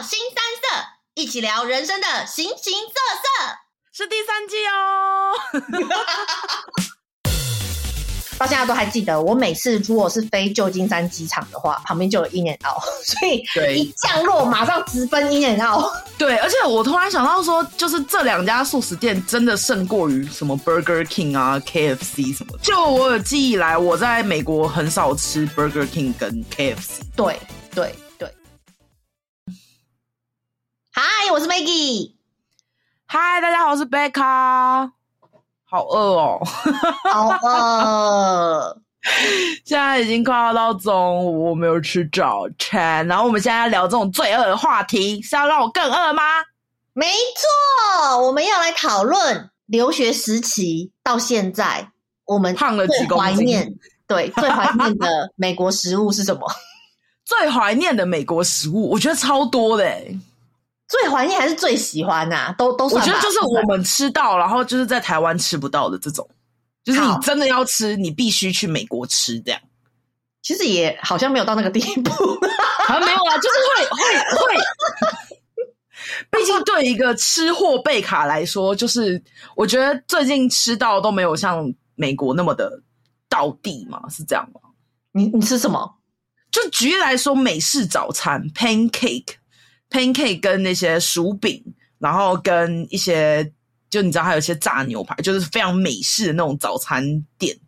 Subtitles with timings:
[0.00, 3.58] 腥膻色，一起聊人生的形形色色，
[3.92, 5.34] 是第三季哦。
[8.38, 13.44] 到现在都还记得，我每次如果是飞旧金山机场的话，旁边就有 In-N-Out， 所以
[13.76, 15.92] 一降落马上直奔 In-N-Out。
[16.16, 22.58] 对，而且我突然想到说，就是这两家素食店真的胜过于什么 Burger King 啊、KFC 什么的。
[22.62, 27.00] 就我有记忆以来，我在美国很少吃 Burger King 跟 KFC。
[27.16, 27.40] 对
[27.74, 28.07] 对对。
[31.00, 32.10] 嗨，我是 Maggie。
[33.06, 34.90] 嗨，大家好，我是 Becca。
[35.64, 36.40] 好饿哦，
[37.12, 38.76] 好饿！
[39.64, 43.06] 现在已经快要到中午，我没有吃早餐。
[43.06, 46.20] 然后我们现在要聊这种罪恶的话题，是要让我更饿吗？
[46.94, 47.06] 没
[47.36, 51.92] 错，我们要来讨论留学时期到现在，
[52.24, 53.36] 我们胖了几公斤？
[53.36, 53.72] 怀念，
[54.08, 56.44] 对，最怀念的美国食物是什么？
[57.24, 60.18] 最怀念的美国食物，我觉得超多的诶
[60.88, 62.54] 最怀念还是最喜欢呐、啊？
[62.56, 63.02] 都都算。
[63.02, 66.28] 我觉得就是我们吃到，然后就是在台湾吃不到的这种，
[66.82, 69.60] 就是你真的要吃，你必须去美国吃这样。
[70.42, 72.10] 其实也好像没有到那个地步，
[72.86, 74.56] 好像没有啊，就是会会会。
[76.30, 79.22] 毕竟对一个吃货贝卡来说，就是
[79.54, 82.80] 我觉得最近吃到都没有像美国那么的
[83.28, 84.60] 到地嘛，是这样吗？
[85.12, 85.96] 你你吃什么？
[86.50, 89.34] 就举例来说，美式早餐 pancake。
[89.90, 91.62] Pancake 跟那些薯饼，
[91.98, 93.52] 然后跟一些，
[93.90, 97.58] 就你知道还有一些炸牛排，就是非常美式的那种早餐店。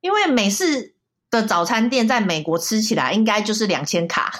[0.00, 0.94] 因为美式
[1.30, 4.32] 的早餐店在美国吃起来应该就是两千卡，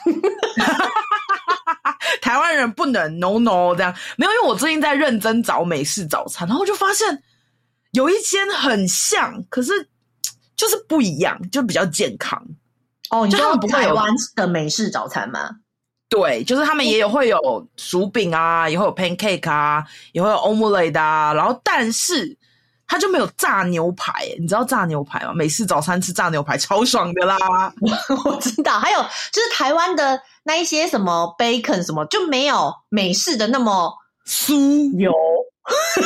[2.22, 7.22] 台湾人不能 no no 这样没有，因为我最近在认真找美式早餐，然后我就发现
[7.92, 9.70] 有一间很像，可是
[10.56, 12.42] 就是不一样，就比较健康。
[13.10, 15.56] 哦，你知道台湾的美式早餐吗？
[16.10, 22.36] 对，就是他们也有会有薯饼啊，也会有 pancake 啊，也会有 omelette 啊，然后但是
[22.86, 25.32] 他就没有炸牛排，你知道炸牛排吗？
[25.32, 27.38] 美式早餐吃炸牛排超爽的啦！
[28.24, 29.00] 我知道，还有
[29.32, 33.94] 就是台湾的那一些什么 bacon 什么，就没有美式的那么
[34.26, 35.12] 酥油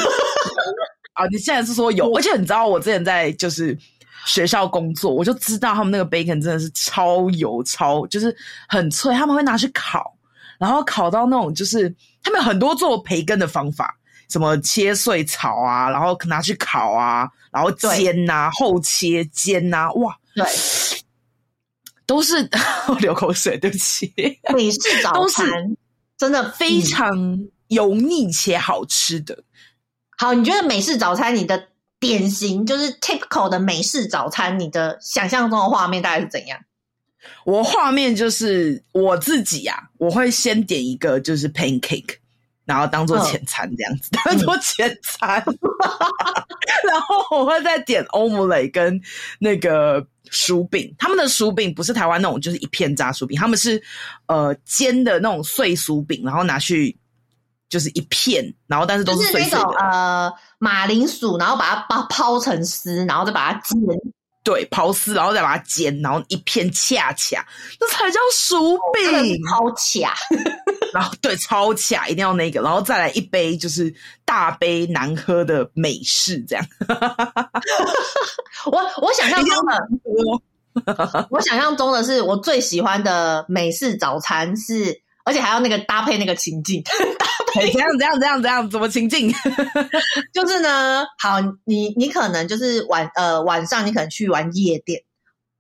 [1.15, 1.25] 啊！
[1.31, 3.77] 你现在是说有，而且你知道我之前在就是。
[4.25, 8.35] 学校工作，我就知道他们那个 bacon 真的是超油超，就是
[8.69, 9.15] 很脆。
[9.15, 10.17] 他们会拿去烤，
[10.59, 13.97] 然后烤到那种就是他们有很多做培根的方法，
[14.31, 20.45] 什么切碎炒啊，然后拿去烤啊，然后煎呐、啊，厚切煎呐、啊，哇，对，
[22.07, 22.49] 都是
[22.89, 24.13] 我流口水，对不起。
[24.55, 25.47] 美式早餐
[26.17, 27.11] 真的非常
[27.69, 29.45] 油腻且好吃的。
[30.17, 31.69] 好，你觉得美式早餐你的？
[32.05, 36.61] 典型就是 typical 的美式早餐，你的想象中的画面大概是怎样？
[37.47, 42.17] 我画面就是我自己啊，我会先点一个就是 pancake，
[42.67, 45.57] 然后当做前餐这样子，哦、当做前餐，嗯、
[46.91, 49.01] 然后我会再点 omelette 跟
[49.39, 50.95] 那个薯饼。
[50.99, 53.83] 他们的薯饼不是台湾那种，就是一片炸薯饼，他们是
[54.27, 56.95] 呃煎的那种碎薯饼，然后拿去。
[57.75, 63.77] 就是一片，然后但是都是碎碎的，就是那种呃马铃薯，然后把它包抛成丝，然后再把它煎，
[64.45, 67.45] 对，刨丝，然后再把它煎，然后一片恰恰，
[67.81, 70.15] 那才叫薯饼，超恰，
[70.93, 73.93] 然后对，超恰，一定要那个，然后再来一杯就是
[74.25, 76.65] 大杯难喝的美式，这样。
[78.71, 79.89] 我我想象中的，
[81.31, 86.83] 我想象中的是我最喜欢的美式早餐是，而且还要那个搭配那个情境。
[87.19, 88.71] 搭配怎样怎样怎样怎样？
[88.71, 89.33] 怎么情境？
[90.33, 95.03] 就是呢，好，你你可能就是晚呃晚上，你可能去玩夜店，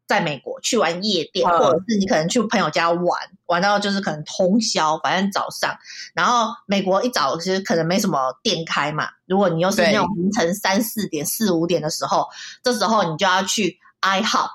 [0.06, 5.76] 在美国去玩夜店，或者是你可能去朋友家玩，玩到就是可能通宵，反正早上，
[6.14, 9.08] 然后美国一早其实可能没什么店开嘛。
[9.26, 12.26] 如果你又是那种凌晨三四点、四五点的时候，
[12.62, 14.50] 这时候你就要去 IHOP。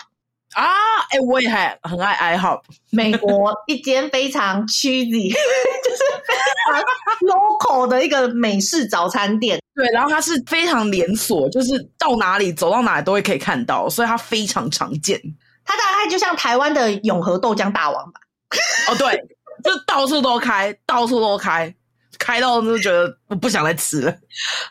[0.54, 0.66] 啊，
[1.12, 6.34] 哎、欸，我也很很爱 IHOP，美国一间非常 cheesy， 就是非
[6.66, 6.82] 常
[7.28, 9.62] local 的一个美式早餐店。
[9.76, 15.22] 对，然后它是非常连锁，就是到哪里走到哪里都会可以看到，所以它非常常见。
[15.64, 18.20] 它大概就像台湾的永和豆浆大王吧？
[18.90, 19.22] 哦，对，
[19.64, 21.72] 就到处都开，到处都开，
[22.18, 24.16] 开到就觉得我不想再吃了。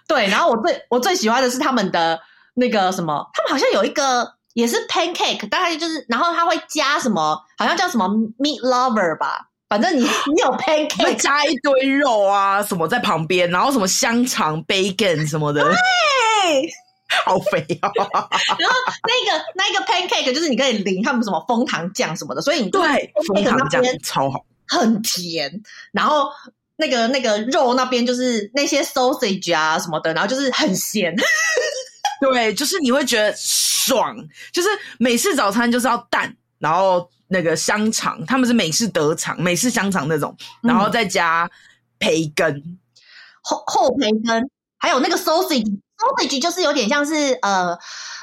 [0.09, 2.21] 对，然后我最我最喜欢的是他们的
[2.55, 4.38] 那个什么，他们好像有一个。
[4.59, 8.09] 也是 pancake，大概就是，然后他会加什么，好像叫什么
[8.39, 10.01] meat lover 吧，反正你
[10.35, 16.69] 你有 pancake，会加一堆肉啊什么在旁边，然后什么香肠、bacon 什么的，对，
[17.25, 17.89] 好肥啊！
[18.59, 18.77] 然后
[19.07, 24.45] 那个那个 pancake 就是你可以淋他们什么枫糖酱什么的，所以你对枫糖酱超好。
[24.67, 25.63] 很甜，
[25.93, 26.29] 然后
[26.77, 31.15] 那个那个肉那边就是那些 sausage 啊什么的，然后就是很咸。
[32.21, 34.17] 对，就是你会觉得爽，
[34.53, 34.69] 就是
[34.99, 41.49] 美式早餐就是要蛋，然后那个香肠，他们是美式德肠、美式香肠那种，然后再加
[41.99, 42.79] 培根、嗯、
[43.43, 47.79] 厚厚培根，还有那个 sausage，sausage 就是有点像是呃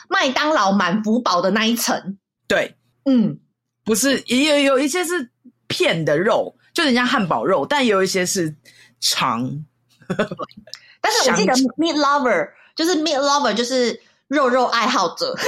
[0.09, 2.17] 麦当劳满福堡的那一层。
[2.47, 2.75] 对，
[3.05, 3.39] 嗯，
[3.85, 5.31] 不是，也有有一些是
[5.67, 8.53] 片的肉，就人家汉堡肉，但也有一些是
[8.99, 9.65] 肠。
[10.07, 12.49] 但是我记得 meat lover。
[12.75, 15.35] 就是 meat lover，就是肉肉爱好者。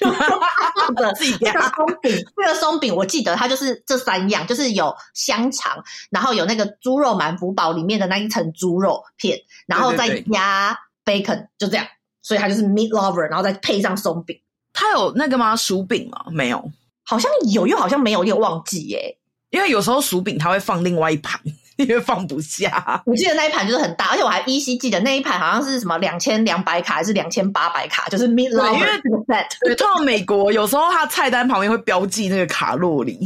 [0.00, 11.86] 肉肉爱好者自己家松饼，这个松饼我记得它就是这三样，就是有香肠，然后有那个猪肉满福堡里面的那一层猪肉片，然后再加 bacon，就这样。
[12.20, 14.38] 所以它就是 meat lover，然后再配上松饼。
[14.74, 15.56] 它有那个吗？
[15.56, 16.26] 薯饼吗？
[16.30, 16.70] 没有，
[17.02, 19.18] 好像有，又好像没有，有点忘记耶。
[19.48, 21.40] 因为有时候薯饼它会放另外一盘。
[21.82, 28.86] 因为放不下，我记得那一盘就是很大，而且我还依稀记得那一盘好像是什么两千两百卡还是两千八百卡，就是 lover 因为
[29.26, 29.46] set。
[29.60, 33.18] 对，通常美国有时候它菜单旁边会标记那个卡路里，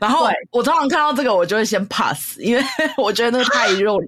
[0.00, 2.64] 然后我通常看到这个我就会先 pass，因为
[2.96, 3.98] 我觉得那个太肉，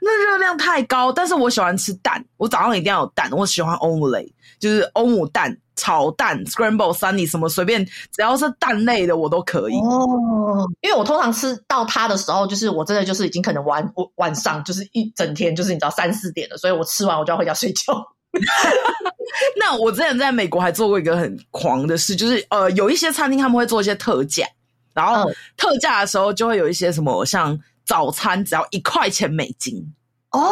[0.00, 1.12] 那热量太高。
[1.12, 5.56] 但是我喜欢吃蛋，我早上一定要有蛋，我喜欢 omelette，就是欧姆蛋。
[5.76, 10.68] 炒蛋、scramble、sunny 什么随便，只要是蛋类的我都可以哦。
[10.80, 17.94] 因为我通常吃到它的时候，就是我真的就是已经可能晚晚上就是一整天，就是你知道三四点了，所以我吃完我就要回家睡觉。
[19.58, 24.46] 那我之前在美国还做过一个很狂的事，就是呃有一些餐厅他们会做一些特价，
[24.94, 29.94] 然后特价的时候就会有一些什么像早餐只要一块钱美金
[30.30, 30.50] 哦。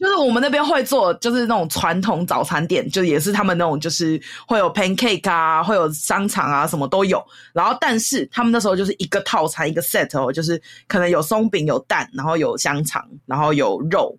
[0.00, 4.18] 就是我们那边会做，就是那种传统早餐店，就也是他们那种，就是
[4.48, 7.22] 会有 pancake 啊，会有香肠啊，什么都有。
[7.52, 14.18] 然后，但是他们那时候就是一个套餐一个 set 哦，就是可能有松饼、有蛋，然后有香肠，然后有肉，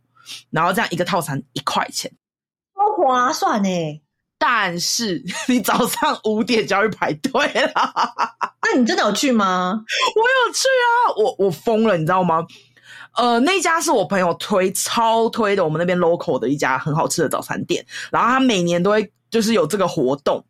[0.51, 2.11] 然后这样一个套餐一块钱，
[2.75, 3.69] 超划算呢。
[4.37, 7.71] 但是 你早上五点就要去排队了，
[8.61, 9.83] 那你真的有去吗？
[10.15, 12.45] 我有去啊，我我疯了，你知道吗？
[13.17, 17.85] 呃，那家是我朋友推超推的，我们那边 local 的一家很好吃的早餐店。
[18.11, 20.43] 然后他每年都会就是有这个活动，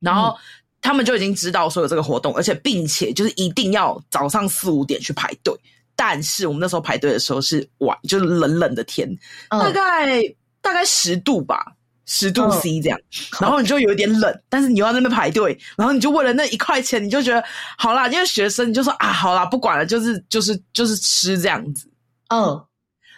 [0.00, 0.36] 然后
[0.80, 5.54] 他们就已经知道说有这个活动，而且并且就是一定要早上四五点去排队。
[5.94, 9.08] 但是我们那时候排队的时候是晚，就是冷冷的天，
[9.50, 11.74] 大概、嗯、大概十度吧。
[12.04, 17.42] 十度 C 这样，嗯、然后你就有点冷，但是你又要在那边排队，然后你就为了那一块钱，你就觉得
[17.78, 21.88] 好啦，因为学生你就说啊，好啦，不管了，就是就是就是吃这样子，
[22.28, 22.60] 嗯，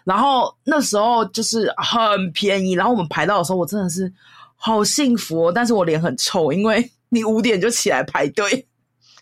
[0.05, 4.13] 然后那时候就是很便宜，然后我们排到的时候，我真的是
[4.57, 8.67] 好幸福哦，但是我脸很臭，因为你五点就起来排队，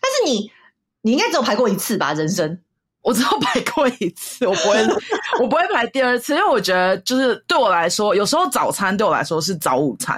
[0.01, 0.51] 但是你
[1.01, 2.59] 你应该只有排过一次吧，人生。
[3.03, 4.77] 我只有排过一次，我不会，
[5.41, 10.17] 我不会排第二次，因为我觉得就是对我来说，有时候早餐对我来说是早午餐，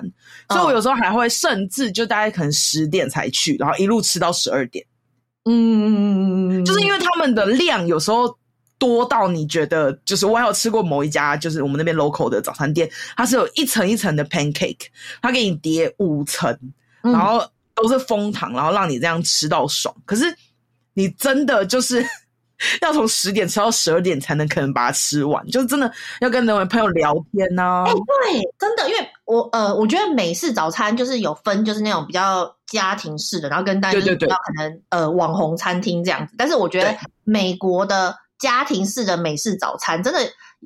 [0.50, 4.86] 所以我有时候还会甚至就大概可能十点才去，然后一路吃到十二点。
[5.46, 8.38] 嗯，就是因为他们的量有时候
[8.78, 12.88] 多到你觉得，就是我还有吃过某一家，就是我们那边 local 的早餐店，
[13.18, 14.86] 它是有一层一层的 pancake，
[15.24, 16.56] 它给你叠五层，
[17.02, 17.44] 然后
[17.74, 19.96] 都是枫糖，然后让你这样吃到爽。
[20.06, 20.24] 可是
[20.94, 22.06] 你真的就是。
[22.82, 25.92] 要从十点吃到十二点才能可能把它吃完，就是真的
[26.22, 27.84] 要跟那位朋友聊天呢、啊。
[27.86, 36.34] 哎、欸，对，真的，因为我呃，我觉得美式早餐就是有分，就是那种比较家庭式的，然后跟大家就是比较可能呃网红餐厅这样子。
[36.38, 40.20] 但是我觉得美国的家庭式的美式早餐，真的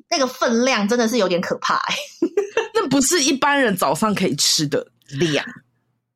[0.08, 1.94] 那个分量真的是有点可怕、欸，
[2.74, 5.44] 那不是一般人早上可以吃的量。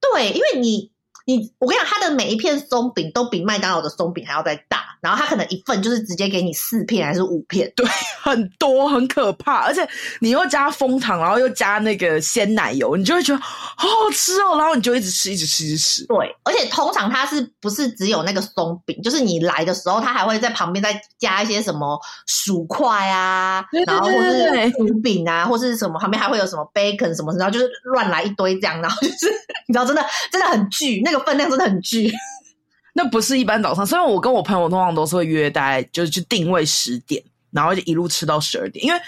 [0.01, 0.94] 对，因为你。
[1.27, 7.87] 你我跟你讲，它的每一片松饼都比麦当劳的松饼还要再大，然后它可能一份就是直接给你四片还是五片，对，
[8.23, 9.89] 很多很可怕，而且
[10.21, 16.07] 你又加蜂糖，然后又加那个鲜奶油，你就会觉得好好吃哦，然后你就一直吃，一直吃，一直吃。
[16.09, 29.33] 对，而且通常它是不是只有那个松饼，就是你来的时候，它还会在旁边再加一些什么薯块啊，对对对对对，然后或是薯饼啊，或是什么旁边还会有什么 bacon 什么，然后就是乱来一堆这样，然后就是
[29.67, 31.14] 你知道，真的真的很巨那。
[31.15, 32.13] 这个分量真的很巨，
[32.93, 33.87] 那不是一般早上。
[33.87, 38.85] 虽然我跟我朋友通常都是会约，大概就是去定位十点，然后就一路吃到十二点。
[38.85, 39.01] 因为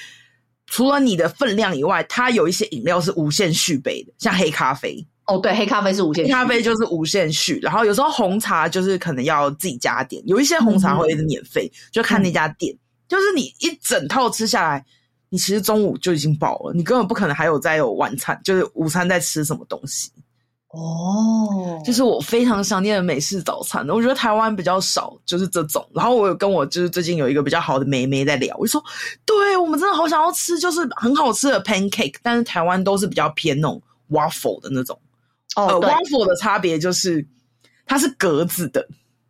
[0.66, 5.04] 除了你的分量以外，它有一些饮料是无限续杯的，像黑咖啡。
[5.26, 7.58] 哦，对，黑咖啡是无限续，黑咖啡就是无限续。
[7.60, 12.72] 然后有时候红茶就是可能要自己加点，有一些红茶会一直免费，嗯、就看那家店。
[12.72, 14.84] 嗯、就是你一整套吃下来，
[15.28, 20.12] 你其实中午就已经饱了，你根本不可能还有再有晚餐，就是午餐在吃什么东西。
[20.68, 23.88] 哦，就是我非常想念的美式早餐。
[23.88, 25.86] 我觉得台湾比较少，就是这种。
[25.94, 28.84] 然后我有跟我就是最近有一个比较好的妹妹在聊，我就说，
[29.24, 33.80] 对，我们真的好想要吃，就是很好吃的 pancake，但是台湾都是比较偏那种
[34.10, 34.98] waffle 的那种。
[35.54, 37.26] 哦，呃，waffle 的差别就是
[37.86, 38.86] 它是格子的。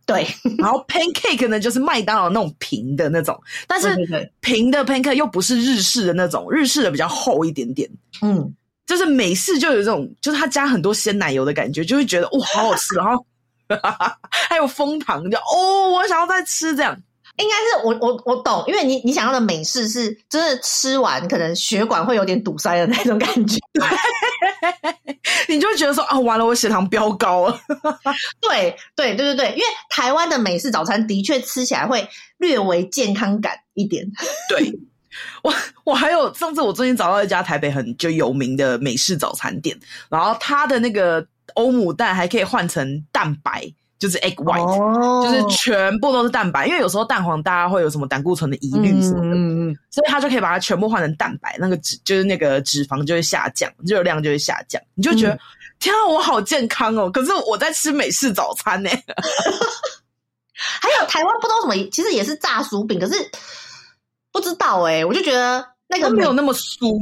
[0.06, 0.24] 对，
[0.56, 3.88] 然后 pancake 呢，就是麦当劳那种平的那种，但是
[4.38, 7.90] 平的 pancake 又不是日式的那种，日式的比较厚一点点。
[8.22, 8.54] 嗯，
[8.86, 12.94] 就是美式就有这种，就是它加很多鲜奶油的感觉，就会觉得哇，好好吃。
[12.94, 13.26] 然后
[14.30, 16.96] 还有枫糖，就哦，我想要再吃这样。
[17.38, 23.58] 应该是我我我懂，因为你你想要的美式是，就是吃完可能血管会有点堵塞的那种感觉，
[25.46, 27.60] 你就会觉得说啊，完了，我血糖飙高了。
[28.40, 34.06] 对对对对对，因为台湾的美式早餐的确吃起来会略微健康感一点。
[34.48, 34.72] 对，
[35.42, 35.54] 我
[35.84, 43.72] 我还有上次我最近找到一家台北很就有名的美式早餐店，然后它的那个欧姆蛋还可以换成蛋白。
[43.98, 45.24] 就是 egg white，、oh.
[45.24, 55.38] 就是全部都是蛋白，因为有时候蛋黄大家会有什么胆固醇的疑虑什么的，所以它就可以把它全部换成蛋白，那个脂就是那个脂肪就会下降，热量就会下降，你就觉得、嗯、
[55.78, 57.10] 天啊，我好健康哦！
[57.10, 58.90] 可是我在吃美式早餐呢。
[60.52, 63.14] 还有台湾不知道什么，其实也是炸薯饼，可是
[64.36, 66.98] 不知道哎、欸，我就觉得那个没有那么酥。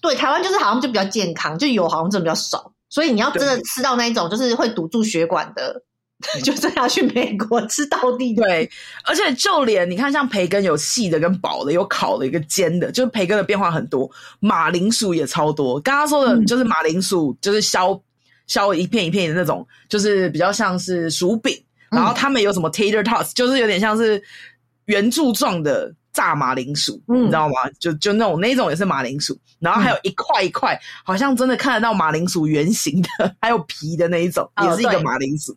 [0.00, 5.84] 对，台湾就是好像就比较健康，就油好像真的比较少，所以你要真的吃到那一种就是会堵住血管的。
[6.44, 8.70] 就这样去美国吃到地，对，
[9.02, 14.08] 而且就连你看，像培根有细的跟薄的，有烤的一个煎的，就是培根的变化很多。
[14.38, 18.00] 马铃薯也超多，刚刚说的就是马铃薯，就是削
[18.46, 21.60] 削一片一片的那种，就是比较像是薯饼。
[21.90, 24.22] 然后他们有什么 tater tots，就是有点像是
[24.84, 27.54] 圆柱状的炸马铃薯，嗯、你知道吗？
[27.80, 35.56] 就就那种那种也是马铃薯，然后还有一块一块，好像真的看得到马铃薯圆形的，还有皮的那一种，也是一个马铃薯。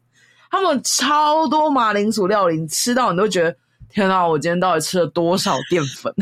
[0.50, 3.54] 他们超多马铃薯料理，你吃到你都觉得
[3.90, 4.26] 天哪！
[4.26, 6.14] 我今天到底吃了多少淀粉？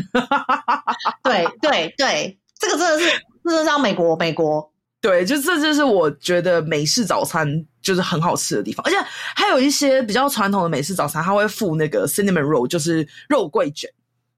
[1.22, 3.04] 对对对，这个真的是，
[3.44, 4.68] 真的是像美国美国。
[5.00, 7.46] 对，就这就是我觉得美式早餐
[7.82, 8.96] 就是很好吃的地方，而且
[9.36, 13.88] 还有一些比较传统的美式早餐，它会附那个 cinnamon roll，就是肉桂卷。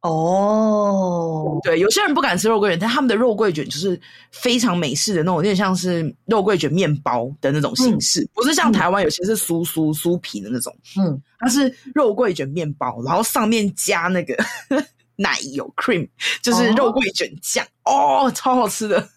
[0.06, 1.62] 哦，oh.
[1.62, 14.36] 对，有些人不敢吃肉桂卷，但他们的肉桂卷就是非常美式的那种，有点像是肉桂卷面包的那种形式，嗯、不是像台湾有些是酥酥酥皮的那种，嗯，它是肉桂卷面包，然后上面加那个
[15.16, 16.08] 奶油 cream，
[16.42, 18.34] 就是肉桂卷酱，哦，oh.
[18.34, 19.08] 超好吃的。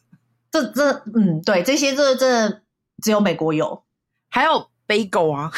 [0.51, 2.50] 这这，嗯，对，这些这这
[3.03, 3.84] 只有美国有，
[4.29, 5.51] 还有 bagel 啊。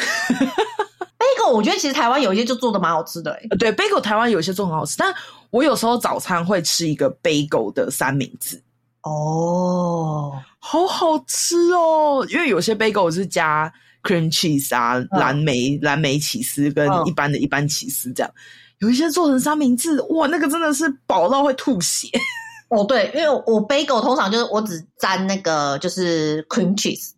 [1.36, 5.14] Bagel 我觉得其实台湾有一些就做的蛮好吃的，欸，对，bagel 台湾有一些做很好吃，但
[5.50, 8.62] 我有时候早餐会吃一个 bagel 的三明治，
[9.02, 13.72] 哦，好好吃哦，因为有些 bagel 是加
[14.02, 18.40] cream cheese 啊，嗯、蓝莓蓝莓起司跟一般的一般起司这样，嗯、
[18.78, 22.08] 有一些做成三明治，哇，那个真的是饱到会吐血。
[22.68, 27.10] 哦，对，因为我 bagel 通常就是我只沾那个就是 cream cheese。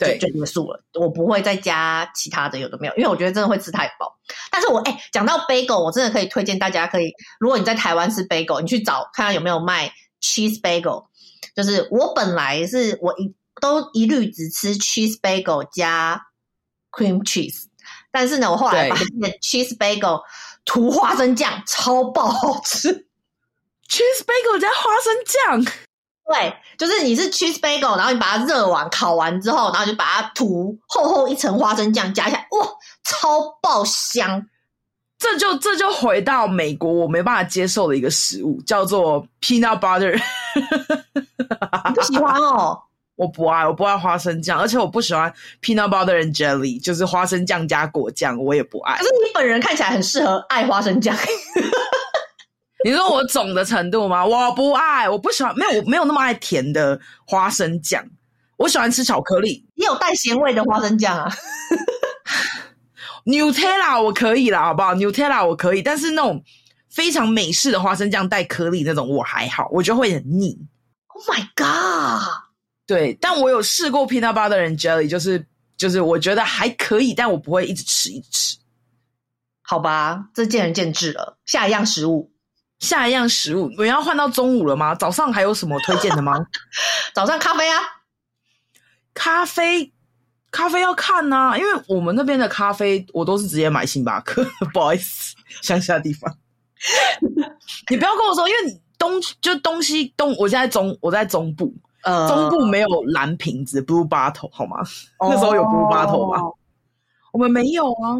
[0.00, 0.82] 对，就结束了。
[0.94, 4.18] 我不会再加其他的，有的没有，因为我觉得真的会吃太饱。
[4.50, 11.06] 但是我哎，讲到 bagel，我真的可以推荐大家，可以如果你在台湾吃 bagel，你去找看看有没有卖 cheese bagel。
[11.54, 16.20] 就是我本来是我一都一律只吃 cheese bagel 加
[16.90, 17.64] cream cheese，
[18.10, 19.06] 但是呢，我后来发现
[19.42, 20.22] cheese bagel
[20.64, 22.88] 涂花生酱超爆好吃，
[23.88, 25.72] cheese bagel 加花生酱。
[26.32, 32.68] 对，就是你是 cheese bagel，然后你把它热完、烤完之后，然后就把它涂厚厚一层花生酱，加一下，哇，
[33.02, 34.46] 超爆香！
[35.18, 40.12] 这就这就回到美国我没办法接受的一个食物，叫做 peanut butter。
[41.88, 42.80] 你不喜欢哦？
[43.16, 48.96] 我不爱，我不爱花生酱，而且我不喜欢 peanut butter and jelly，就是花生酱加果酱，我也不爱。
[48.98, 51.12] 可是你本人看起来很适合爱花生酱。
[52.84, 54.24] 你说我肿的程度吗？
[54.24, 58.04] 我不爱，我不喜欢，没有，我没有那么爱甜的花生酱。
[58.56, 61.30] 我喜欢吃巧克力，你有带咸味的花生酱啊。
[63.24, 66.42] Nutella 我可以啦，好不好？Nutella 我可以，但是那种
[66.88, 70.58] 非常美式的花生酱带颗粒那种我还好，我觉得会很腻。
[71.08, 72.26] Oh my god！
[72.86, 75.46] 对，但我有试过 peanut butter and jelly，就是
[75.76, 78.56] 就是我觉得还可以，但我不会一直吃一直吃。
[79.62, 81.38] 好吧，这见仁见智了。
[81.46, 82.32] 下一样食物。
[82.80, 84.94] 下一样食物，我要换到中午了吗？
[84.94, 86.34] 早上还有什么推荐的吗？
[87.14, 87.78] 早上咖啡啊，
[89.14, 89.92] 咖啡，
[90.50, 94.44] 咖啡要看呐、啊，因为我们那边的咖啡我都是直接买星巴克，
[94.74, 96.36] 不好意思，乡下地方。
[97.90, 104.78] 你不要跟我说，因为东就东西东，我现在中我在中部，呃，中部没有蓝瓶子 （blue bottle） 好吗？
[105.18, 106.40] 哦、那时候有 blue bottle 吗？
[107.32, 108.16] 我们没有啊。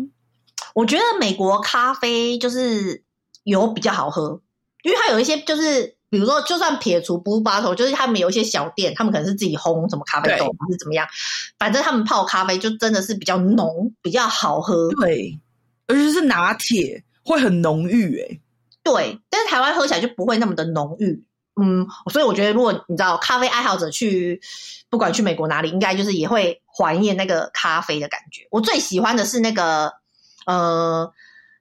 [0.74, 3.02] 我觉得美国咖啡就是
[3.44, 4.40] 有比较好喝，
[4.82, 5.96] 因为它有一些就是。
[6.12, 11.06] 比如说，就算撇除 Blue Bottle，就是他们有一些小店，他们可能是自己烘什么咖啡豆，还是怎么样，
[11.56, 14.90] 反正他们泡咖啡就真的是比较浓，比较好喝。
[15.00, 15.38] 对，
[15.87, 18.40] 而且是拿铁，会很浓郁诶、欸。
[18.82, 21.25] 对，但是台湾喝起来就不会那么的浓郁。
[21.62, 24.40] 嗯，所以我觉得，如果你知道咖啡爱好者去，
[24.88, 28.49] 不管去美国哪里，应该就是也会怀念那个咖啡的感觉。
[28.50, 29.92] 我最喜欢的是那个，
[30.44, 31.12] 呃，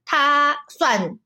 [0.06, 1.20] 它算。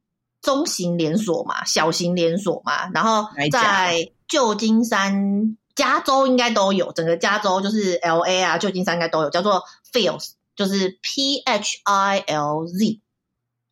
[0.43, 13.00] 中型连锁嘛，小型连锁嘛，然后在旧金山、加州应该都有，整个加州就是 L A 啊，旧金山应该都有，叫做 Phils，就是 P H I L Z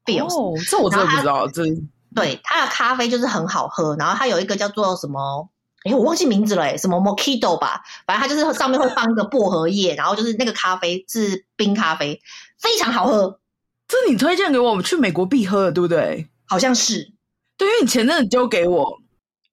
[0.06, 0.34] Philz。
[0.34, 1.46] 哦，这我真的不知道。
[1.48, 1.64] 这
[2.16, 5.50] 对它的咖啡就是很好喝，然后它有一个叫做什么，
[5.84, 12.22] 哎，我忘记名字了，哎，什么 Mojito 吧，反正它就是上面会放一个薄荷叶， 然后就是那个咖啡是冰咖啡，
[12.58, 13.40] 非常好喝。
[13.90, 16.30] 这你推荐给我们去美国必喝的，对不对？
[16.52, 17.14] 好像是，
[17.56, 19.00] 对，因为你前阵子丢给我，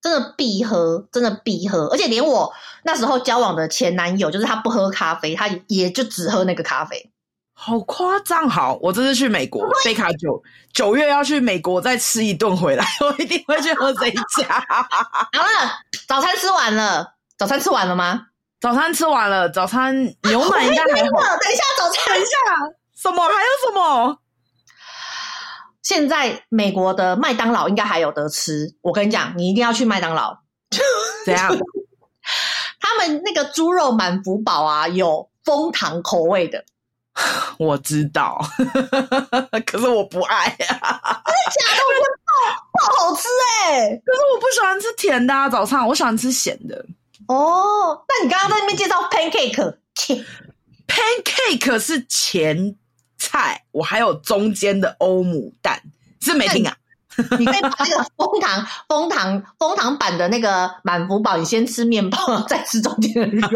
[0.03, 2.53] 真的必喝，真的必喝，而且连我
[2.83, 7.13] 那时候交往的前男友，就是他不喝咖啡，他也就只喝那个咖啡，
[7.55, 8.51] 好夸张。
[8.51, 14.67] 好，我这次去美国，贝卡酒九月要去美国再吃一顿回来， 我一定会去喝这一家。
[14.69, 15.71] 好了，
[16.09, 18.27] 早餐吃完了，早餐吃完了吗？
[18.61, 21.37] 早餐吃完了，早餐牛奶应该还好。
[21.39, 22.31] 等一下，早餐，等一下，
[22.97, 23.23] 什么？
[23.23, 24.19] 还有什么？
[25.89, 30.41] 现在美国的麦当劳应该还有得吃，我跟你讲，你一定要去麦当劳。
[31.25, 31.49] 怎样？
[32.79, 36.63] 他们那个猪肉满福堡啊，有枫糖口味的。
[37.59, 38.39] 我知道，
[39.65, 40.53] 可是我不爱啊。
[40.53, 40.69] 真的
[41.57, 41.79] 假的？
[41.89, 42.09] 我觉得
[42.71, 43.27] 爆好吃
[43.63, 44.03] 哎、欸！
[44.05, 46.85] 可是我不喜欢吃甜的啊，早上我喜欢吃咸的。
[47.29, 52.77] 哦，那你刚刚在那边介绍 pancake，pancake 是前。
[53.29, 55.81] 菜，我还有中间的欧姆蛋，
[56.21, 56.75] 是没听啊？
[57.37, 62.17] 你可以把那个枫糖、枫糖、枫糖版的那个满福堡，你先吃面包，
[62.49, 63.49] 再吃中间的肉。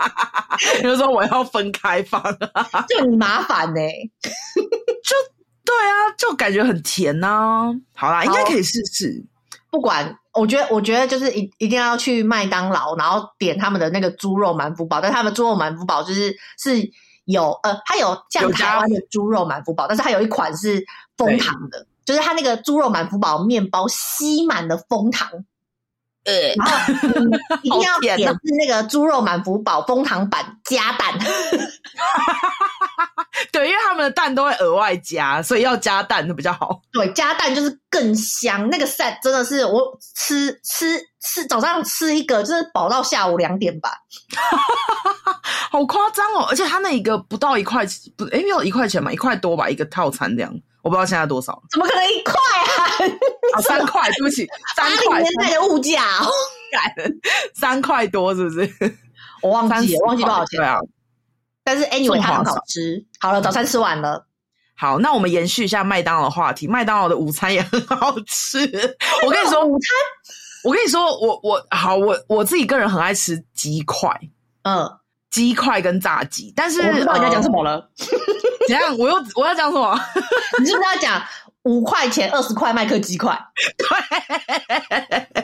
[0.80, 2.22] 就是说我要分开放，
[2.88, 4.10] 就很麻烦呢、欸。
[4.22, 5.16] 就
[5.64, 7.64] 对啊，就感觉很甜呢、啊。
[7.94, 9.24] 好啦，好应该可以试试。
[9.70, 15.00] 不管，我觉得，我觉得就是一一定要去麦当劳，然后点他们的那个猪肉满福堡。
[15.00, 16.92] 但他们猪肉满福堡就是是。
[17.24, 20.84] 有呃，它有像台湾的猪肉满福宝，但是它有一款是
[21.16, 25.28] 枫糖的，就是它那个猪肉满福宝面包吸满了枫糖，
[26.24, 26.72] 呃，然后
[27.62, 31.12] 一定要点的是那个猪肉满福宝蜂糖版加蛋，
[33.52, 36.80] 对，因为他们的蛋都会额外加，所以要加蛋就比较好。
[36.92, 38.68] 对，加蛋就是更香。
[38.70, 43.90] 那个 set 真的是我吃吃吃早上吃一个，就是饱到下午两点吧。
[45.70, 46.46] 好夸张哦！
[46.48, 47.84] 而且他那一个不到一块，
[48.16, 50.54] 不，哎，没有一块钱嘛，一块多吧，一个套餐这样，
[50.84, 51.60] 我不知道现在多少。
[51.70, 53.56] 怎么可能一块啊？
[53.56, 55.22] 啊，三块，对不起， 三块。
[55.22, 56.20] 年代的物价，
[57.58, 58.96] 三块多是不是？
[59.42, 60.58] 我忘记了，我忘记多少钱。
[60.58, 60.78] 对啊，
[61.64, 63.02] 但是 anyway 它很好吃。
[63.18, 64.26] 好了，早餐吃完了。
[64.76, 66.68] 好，那我们延续一下麦当劳的话题。
[66.68, 68.58] 麦当劳的午餐也很好吃。
[69.24, 69.88] 我跟你说， 午餐，
[70.64, 74.10] 我跟你说，我我好，我我自己个人很爱吃鸡块。
[74.64, 74.86] 嗯。
[75.34, 77.90] 鸡块跟炸鸡，但是我不知道你在讲什么了。
[78.68, 78.96] 怎样？
[78.96, 80.00] 我又我要讲什么？
[80.60, 81.20] 你是不是要讲
[81.64, 83.36] 五块钱二十块麦克鸡块？
[83.76, 83.84] 对，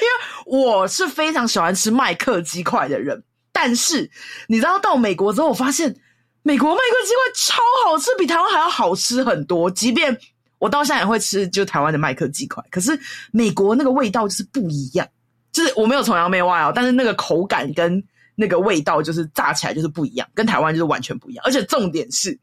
[0.00, 3.22] 因为我是非常喜欢吃麦克鸡块的人。
[3.52, 4.10] 但是
[4.48, 5.94] 你知道到美国之后，我发现
[6.42, 9.70] 美国麦克鸡块超好吃，比台湾还要好吃很多。
[9.70, 10.18] 即便
[10.58, 12.98] 我到现在也会吃，就台湾的麦克鸡块，可是
[13.32, 15.06] 美国那个味道就是不一样。
[15.52, 18.02] 就是我没有崇洋媚外哦，但是那个口感跟。
[18.38, 22.38] 那个味道就是炸起来就是不一样，跟台湾就是完全不一样，而且重点是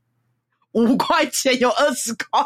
[0.71, 2.43] 五块钱有二十块，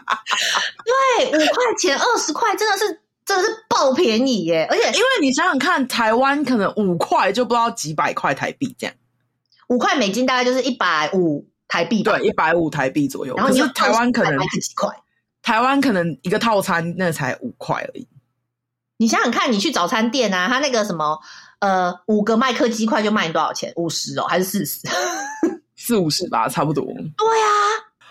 [1.20, 4.66] 对，五块钱二十块真的是真的是爆便宜耶！
[4.70, 8.96] 而且因为你想想看，台湾可能五块就不知道几百块台币这样，
[9.68, 13.36] 五块美金大概就是一百五台币，对，一百五台币左右。
[13.36, 14.88] 然后台湾可能几块，
[15.42, 18.08] 台湾可能一个套餐那才五块而已。
[18.96, 21.20] 你想想看，你去早餐店啊，他那个什么。
[21.60, 23.72] 呃，五个麦克鸡块就卖你多少钱？
[23.76, 24.80] 五十哦，还是四十？
[25.76, 26.84] 四五十吧，差不多。
[26.84, 27.50] 对啊，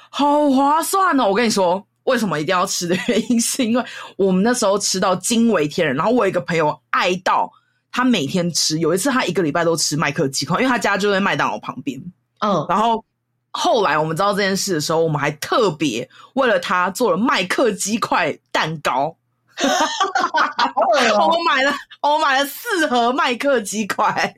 [0.10, 1.28] 好划算哦！
[1.30, 5.96] 我跟你说，为什么一定要吃的原因， 是因为我们那时候吃到惊为天人。
[5.96, 7.52] 然后我有一个朋友爱到
[7.92, 12.02] 他每天吃，有一次他一个礼拜都吃麦克鸡块，因为他家就在麦当劳旁边。
[12.40, 13.04] 嗯，然后
[13.52, 19.16] 后来我们知道这件事的时候，我们还特别为了他做了麦克鸡块蛋糕。
[21.18, 24.34] 哦、我买了，我买了四盒麦克鸡块，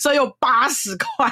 [0.00, 1.30] 所以有八十块，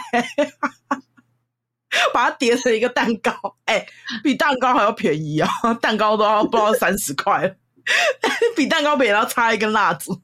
[2.12, 3.32] 把它叠成一个蛋糕，
[3.64, 3.88] 哎、欸，
[4.22, 5.48] 比蛋糕还要便宜啊！
[5.80, 7.56] 蛋糕都要不知道三十块，
[8.54, 10.20] 比蛋糕便宜要插一根蜡烛，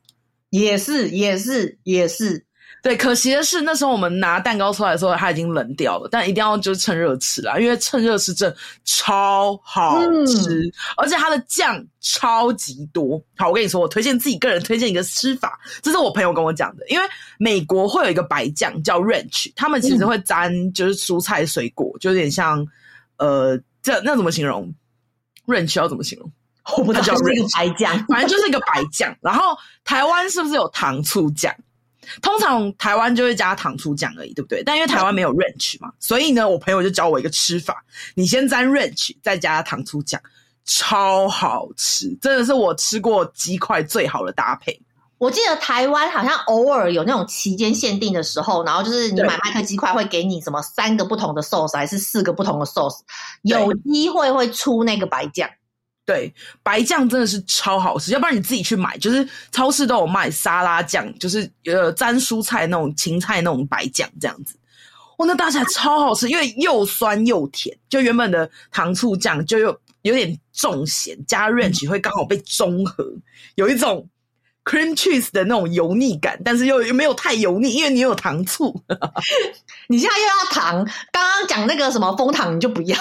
[0.51, 2.47] 也是，也是，也是。
[2.83, 6.09] 对，可惜的是那时候我们拿蛋糕出来的时候，它已经冷掉了。
[6.11, 13.23] 但一定要就是趁热吃啦，因为趁热吃真超好吃，嗯、而且它的酱超级多。
[13.37, 16.89] 好，我跟你说，我推荐自己个人推荐一个吃法，这是我朋友跟我讲的。
[16.89, 17.05] 因为
[17.39, 22.67] 美国会有一个白酱叫 ranch，他们其实会沾就是蔬菜水果，就有点像
[23.19, 24.73] 呃，这那怎么形容
[25.47, 26.33] ？ranch 要怎么形容？
[26.79, 29.15] 我不知道，叫 ranch 白酱，反正就是一个白酱。
[29.21, 31.55] 然后台湾是不是有糖醋酱？
[32.23, 34.63] 通常台湾就会加糖醋酱而已，对不对？
[34.65, 40.21] 但因为台湾没有 ranch 嘛，所以呢，我朋友就教我一个吃法：你先沾 ranch，再加糖醋酱，
[40.65, 44.81] 超好吃，真的是我吃过鸡块最好的搭配。
[45.19, 53.01] 我记得台湾好像偶尔有那种期间限定的时候，然后就是你买麦克鸡块会给你什么三个不同的 sauce，还是四个不同的 sauce，
[53.43, 55.51] 有机会会出那个白酱。
[56.11, 64.57] 对，白酱真的是超好吃，要不然你自己去买，就是超市都有卖沙拉酱，就是呃沾蔬菜那种芹菜那种白酱这样子。
[65.19, 73.07] 哇，那搭起来超好吃，因为又酸又甜，就原本的糖醋酱就有有点重咸，加 ranch 会刚好被中和，
[73.55, 74.05] 有一种
[74.65, 78.83] cream cheese 的那种油腻感，但是又又没有太油腻，因为你有糖醋。
[79.87, 82.99] 你现在又要糖，刚刚讲那个什么蜂糖你就不要。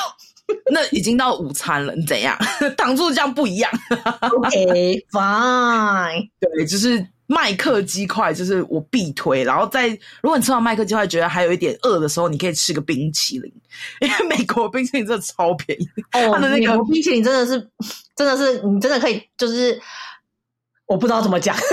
[0.72, 2.38] 那已经到午餐了，你怎样？
[2.78, 3.72] 糖醋酱不一样。
[4.20, 6.30] OK fine。
[6.40, 9.44] 对，就是麦克鸡块，就是我必推。
[9.44, 9.88] 然后在
[10.22, 13.54] 如果你吃完麦克鸡块，觉得还有一点饿的时候，你可以吃个冰淇淋，
[14.02, 15.88] 因为美国冰淇淋真的超便宜。
[16.14, 17.70] 哦，它的那个冰淇淋真的是，
[18.16, 19.80] 真的是，你真的可以，就是
[20.88, 21.64] 我不知道怎么讲，吃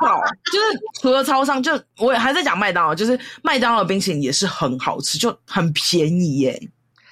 [0.00, 0.20] 饱。
[0.50, 6.70] 就是除了超商，就我也还在讲麦当劳，就是麦当劳冰淇淋也是很好吃，就很便宜耶。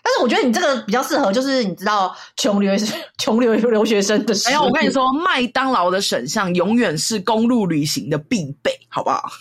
[0.08, 2.72] 但是我觉得你这个比较适合，就是你知道穷留
[3.18, 4.32] 穷留留学生的。
[4.46, 9.28] 哎呀，我跟你说，麦当劳的选项永远是公路旅行的必备，好不好？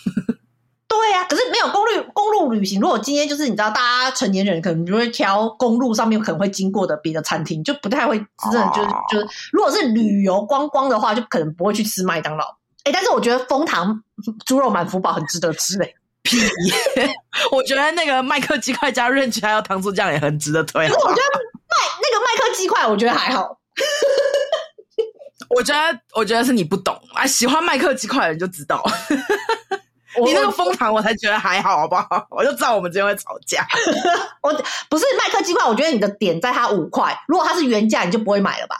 [0.88, 2.80] 对呀、啊，可是没有公路公路旅行。
[2.80, 12.44] 如果今天就是你知道，大家成年人可能就会挑公路上面可能会经过的别的餐厅，就不太会真的就是、哦、就是，如果是旅游观光的话，就可能不会去吃麦当劳。
[12.82, 14.02] 哎，但是我觉得蜂糖
[14.44, 15.94] 猪肉满福堡很值得吃嘞。
[16.26, 16.40] 屁！
[17.52, 20.88] 我觉得那个麦克鸡块加润起还有糖醋酱也很值得推。
[20.88, 23.58] 可是我觉得麦那个麦克鸡块，我觉得还好。
[25.48, 27.24] 我觉得，我觉得是你不懂啊！
[27.26, 28.82] 喜欢麦克鸡块的人就知道。
[30.24, 32.26] 你那个枫糖，我才觉得还好，好不好？
[32.30, 33.66] 我就知道我们今天会吵架。
[34.42, 34.52] 我
[34.88, 37.16] 不是麦克鸡块，我觉得你的点在它五块。
[37.28, 38.76] 如果它是原价，你就不会买了吧？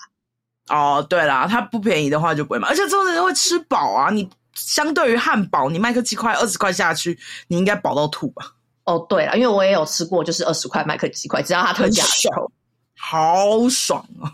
[0.69, 4.11] 哦，对啦，它不便宜的话就不会买，而且这种人会吃饱啊！
[4.11, 4.29] 你。
[4.57, 7.17] 相对于汉堡，你麦克鸡块二十块下去，
[7.47, 8.55] 你应该饱到吐吧？
[8.85, 12.53] 哦，对了，因为我也有吃过，就是二十块麦克鸡块，只要它特价，爽，
[12.97, 14.31] 好爽啊！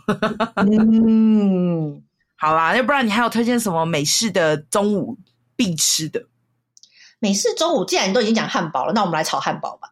[0.67, 2.03] 嗯，
[2.37, 5.19] 好啦，要不然你还有推荐什么美式的中午
[5.57, 6.23] 必吃的？
[7.19, 9.91] 美式中午，既然你都已经讲汉堡了，那我们来炒汉堡吧。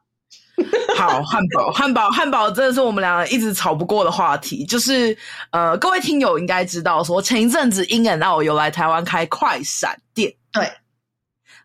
[0.97, 4.65] 好，汉堡，汉堡，汉堡，真的是我们两个一直吵不过的话题。
[4.67, 5.17] 就是，
[5.51, 10.71] 呃，各位听友应该知道，说前一阵子 In-N-Out 有来台湾开快闪店，对。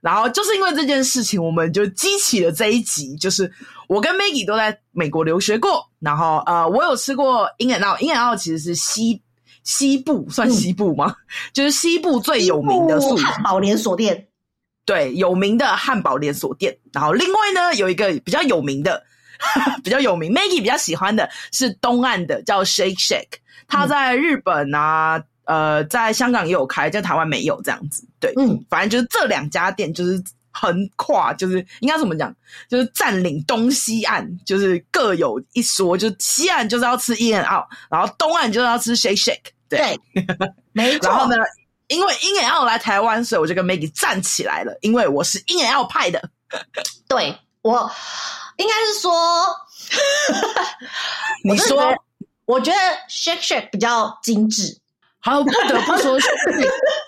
[0.01, 3.15] 然后就是因为这件事情，我们就激起了这一集。
[3.15, 3.51] 就是
[3.87, 9.21] 我跟 Maggie 都在美国留学过，然后呃，我有吃过 In-N-Out，In-N-Out 其实是西
[9.63, 11.07] 西部算西部吗？
[11.07, 11.15] 嗯、
[11.53, 14.27] 就是西部最有名的汉堡连锁店。
[14.85, 19.03] 对，有名的汉堡连锁店，然后另外呢，有一个比较有名的，
[19.83, 28.07] 比较有名，Maggie 比较喜欢的是东岸的，叫 Shake Shake，他在日本啊，嗯、呃，在香港也有开，在台湾没有这样子。
[28.19, 32.31] 对，嗯，反正就是这两家店就是横跨，就是应该怎么讲，
[32.69, 40.25] 就是占领东西岸，就是各有一说，就是西岸就是要吃 In-N-Out，然后东岸就是要吃 Shake Shack，对，对
[40.73, 41.09] 没错。
[41.09, 41.37] 然后呢？
[41.87, 44.75] 因为 In-N-Out 来台湾，所以我就跟 Maggie 站起来了。
[44.81, 46.19] 因为我是 In-N-Out 派的，
[47.07, 47.91] 对，我
[48.57, 49.13] 应该是说，
[51.45, 51.93] 你说，
[52.45, 52.77] 我觉得
[53.09, 54.77] Shake Shake 比较精致。
[55.19, 56.19] 好，不得不说，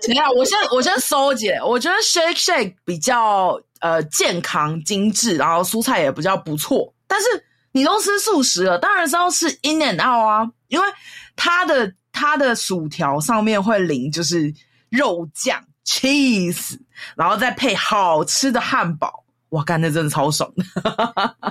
[0.04, 1.60] 等一下， 我先我先收解。
[1.64, 6.94] 我觉得 Shake Shake 比较呃健康精致，然后蔬菜也比较不错。
[7.08, 7.28] 但是
[7.72, 10.88] 你都吃素食了，当然是要吃 In-N-Out 啊，因为
[11.36, 14.54] 它的它的薯条上面会淋就是。
[14.90, 16.78] 肉酱、cheese，
[17.16, 20.64] 然后再配好吃的汉堡，哇，干，那真的超爽 的！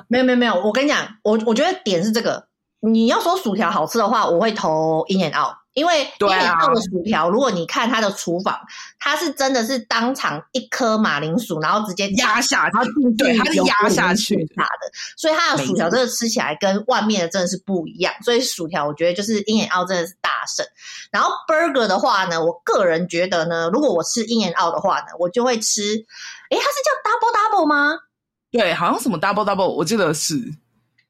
[0.08, 2.46] 没有没有没有，我跟你讲，我我觉得点是这个，
[2.86, 5.56] 你要说薯条好吃的话，我会投 In and Out。
[5.74, 8.58] 因为因为这个薯条，如果你看它的厨房，
[8.98, 14.54] 它是真的是当场一颗马铃薯，然后直接压下，然后对，它是压下去的，
[15.18, 18.10] 所以它的薯条真的吃起来跟外面的真的是不一样。
[18.24, 20.64] 所以薯条我觉得就是 In and Out 真的是大胜。
[21.10, 27.98] 然后 Burger 的话呢，我个人觉得呢，如果我吃 In and Out 的话呢，我就会吃，诶，它是叫 Double Double 吗？
[28.50, 30.54] 对，好像什么 Double Double，我记得是。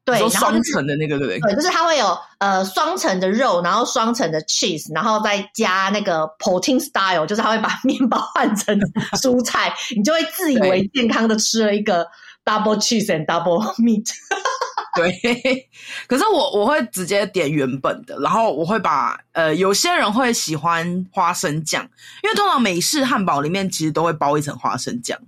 [0.07, 1.39] 对，然后双层的那个，对不对？
[1.41, 8.79] 对，就是它会有呃双层的肉，然后双层的 cheese，然后再加那个 protein style，就是它会把面包换成
[9.21, 12.07] 蔬菜，你就会自以为健康的吃了一个
[12.45, 14.09] double cheese and double meat。
[14.95, 15.69] 对，
[16.07, 21.83] 可是我我会直接点原本的，然后我会把呃有些人会喜欢花生酱，
[22.23, 25.19] 因为通常美式汉堡里面其实都会包一层花生酱。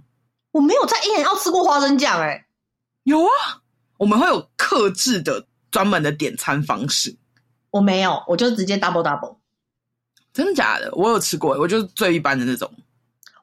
[0.54, 2.46] 我没有在 In-N-Out 吃过花生酱，哎，
[3.04, 3.59] 有啊。
[4.00, 7.16] 我们会有克制的专门的点餐方式，
[7.70, 9.36] 我没有，我就直接 double double。
[10.34, 10.90] 真的假的？
[10.94, 12.72] 我有吃过，我就是最一般的那种。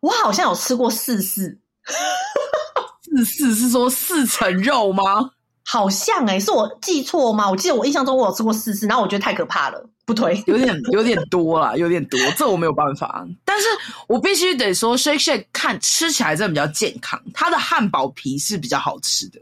[0.00, 1.58] 我好像有吃过四四，
[3.04, 5.04] 四四是说四层肉吗？
[5.68, 7.50] 好像哎、欸，是我记错吗？
[7.50, 13.26] 我记得我印象中我有吃过四四，然后我觉得太可怕了，不推，有点 有点多啦，有点多，这我没有办法。
[13.44, 13.66] 但是
[14.06, 19.40] 我必须得说，Shake Shake 看吃起来真的比较健康，它的汉堡皮是比较好吃的。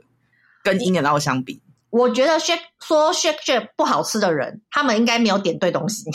[0.64, 6.10] 跟 In-N-Out 相比，我觉得 Shake 说 Shake shake 不好吃的人，他们应该没有点对东西。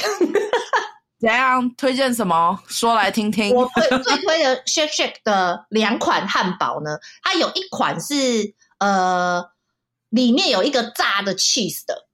[1.19, 2.59] 怎样推荐什么？
[2.67, 3.53] 说来听听。
[3.53, 9.45] 我最最推的 Shake shake 的两款汉堡呢，它有一款是呃
[10.09, 12.07] 里面有一个炸的 cheese 的，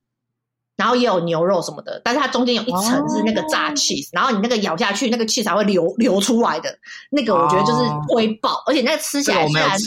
[0.76, 6.78] 然后也有牛肉什么的，但是它中间有一层是那个炸 cheese，、哦、然后你那个咬下去，那个 cheese 才会流流出来的。
[7.12, 9.80] 那个我觉得就是推爆，哦、而且那个吃起来虽然。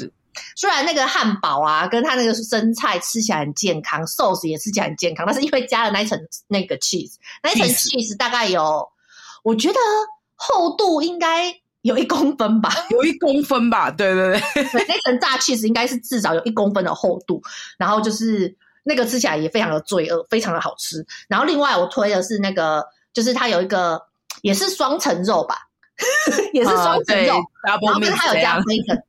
[0.57, 8.89] 虽然那个汉堡啊，跟它那个生菜吃起来很健康，sauce 也吃起来很健康，但是因为加了那一层 那个 cheese，那一层 cheese 大概有，
[9.43, 9.79] 我觉得
[10.35, 17.43] 厚度应该有一公分吧， 有一公分吧，对对对，对那层炸 cheese 应该是至少有一公分的厚度，
[17.79, 21.07] 然后就是那个吃起来也非常的罪恶，非常的好吃。
[21.29, 24.01] 然后另外我推的是那个，就是它有一个
[24.43, 25.69] 也是双层肉吧，
[26.53, 29.03] 也是双层肉，然后跟它有加 bacon。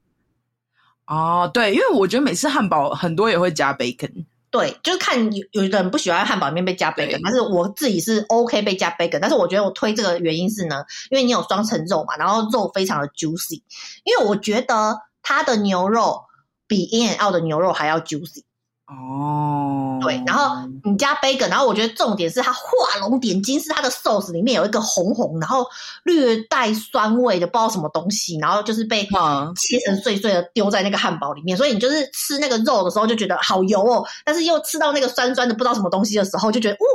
[1.09, 13.63] 哦，对，因为我觉得每次汉堡很多也会加 bacon，对，就是看有有的人不喜欢汉堡里面被加 bacon，但是我自己是 OK 被加 bacon，但是我觉得我推这个原因是呢，因为你有双层肉嘛，然后肉非常的 juicy，
[14.03, 16.25] 因为我觉得它的牛肉
[16.67, 18.43] 比 In-N-Out 的牛肉还要 juicy。
[18.91, 22.61] 哦，对，然后你加 bacon，然后我觉得重点是它画
[23.01, 25.63] 龙点睛，是它的 sauce 里面有一个红红，然后
[26.05, 29.07] 略带酸味的不知道什么东西，然后就是被
[29.55, 36.85] 切成碎碎的丢在那个汉堡里面，所以你就是吃那个肉的时候就觉得好油哦，但是又吃到那个酸酸的不知道什么东西的时候就觉得哦，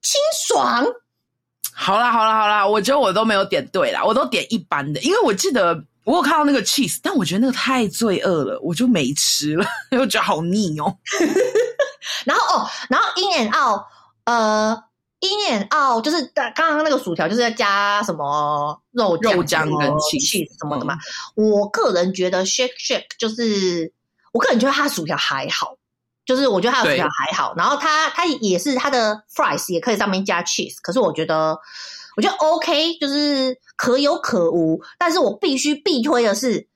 [0.00, 0.86] 清爽。
[1.74, 5.84] 好啦好啦好啦，我觉得我都没有点对啦，我都点一般的，因为我记得。
[6.04, 10.96] 我有看到那个 cheese，但我觉得那个太罪恶了，我就没吃了，因 为我觉得好腻哦。
[12.26, 13.82] 然后哦，然后 In-N-Out，
[14.24, 14.82] 呃
[15.20, 20.94] ，In-N-Out 就是刚刚那个薯条，就是要加什么肉酱肉酱跟 cheese 什么的嘛。
[21.36, 23.92] 嗯、我个人觉得 Shake shake 就是，
[24.32, 25.76] 我个人觉得它的薯条还好，
[26.26, 27.54] 就是我觉得它的薯条还好。
[27.56, 31.56] 然后它它也是它的 fries 也可以上面加 cheese，可是我觉得。
[32.16, 36.68] 我觉得 OK，就是可有可无，但是我必须必推的是，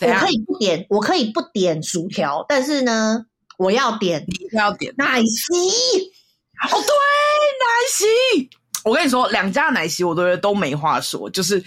[0.00, 3.24] 我可以不点，我可以不点薯条，但是呢，
[3.58, 5.54] 我要点，你要点奶昔。
[6.62, 8.50] 哦，对，奶昔。
[8.84, 11.62] 我跟你说，两家奶昔我都觉得都没话说，就是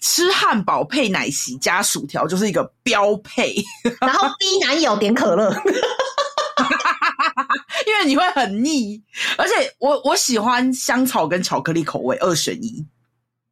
[0.00, 3.56] 吃汉堡配奶昔加薯条就是一个标配。
[4.00, 5.52] 然后逼男友点可乐。
[7.88, 9.02] 因为你会很腻，
[9.38, 12.86] 而且我我喜欢香草跟巧克力口味二选一，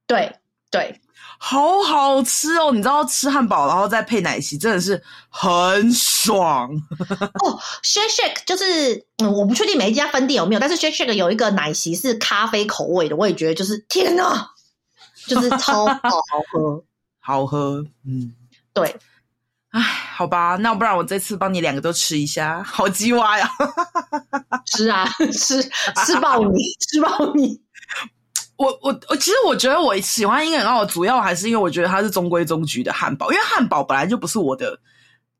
[0.06, 0.30] 对
[0.70, 1.00] 对，
[1.38, 2.70] 好好吃哦！
[2.72, 6.70] 你知道吃汉堡然后再配奶昔真的是很爽
[7.44, 7.58] 哦。
[7.82, 14.50] Shake Shake 就是嗯，我不确定每一家分店有没有，但是 Shake Shake 有一个奶昔是咖啡口味的，我也觉得就是天哪，
[15.26, 16.84] 就是超好好喝，
[17.20, 18.34] 好喝，嗯，
[18.74, 18.94] 对。
[19.70, 19.82] 哎，
[20.16, 23.50] 好吧，那不然我这次帮你两个都吃一下， 好鸡蛙呀！
[24.64, 25.62] 吃啊，吃
[26.06, 27.60] 吃爆你，吃爆你！
[28.56, 34.80] 我我我，其实我觉得我喜欢 In-N-Out，主要还是因为我觉得它是中规中矩的汉堡，因为汉堡本来就不是我的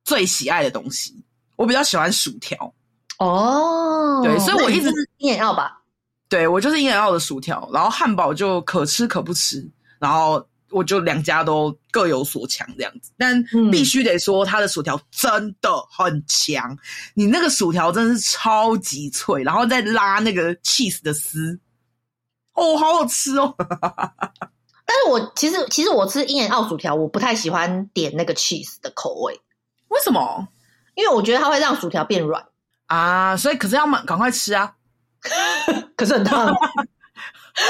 [0.05, 1.25] 最喜爱的东西，
[1.57, 2.75] 我比较喜欢薯条。
[3.19, 5.81] 哦，对，所以我一直是 In-N-Out 吧？
[6.29, 9.67] 对，我就是 In-N-Out 的薯条，然后汉堡就可吃可不吃，
[9.99, 10.47] 然后。
[10.77, 16.79] 我就两家都各有所强这样子，但必须得说，它的薯条真的很强，嗯、
[17.15, 21.59] 你那个薯条真的是超级脆，然后再拉那个 cheese 的丝，
[22.53, 23.55] 哦，好好吃哦。
[24.85, 29.41] 但是我其实其实我吃 In-N-Out 薯条，我不太喜欢点那个 cheese 的口味，
[29.89, 30.47] 为什么？
[30.95, 32.45] 因为我觉得它会让薯条变软
[32.85, 34.75] 啊，所以可是要赶快吃啊，
[35.97, 36.55] 可是很烫。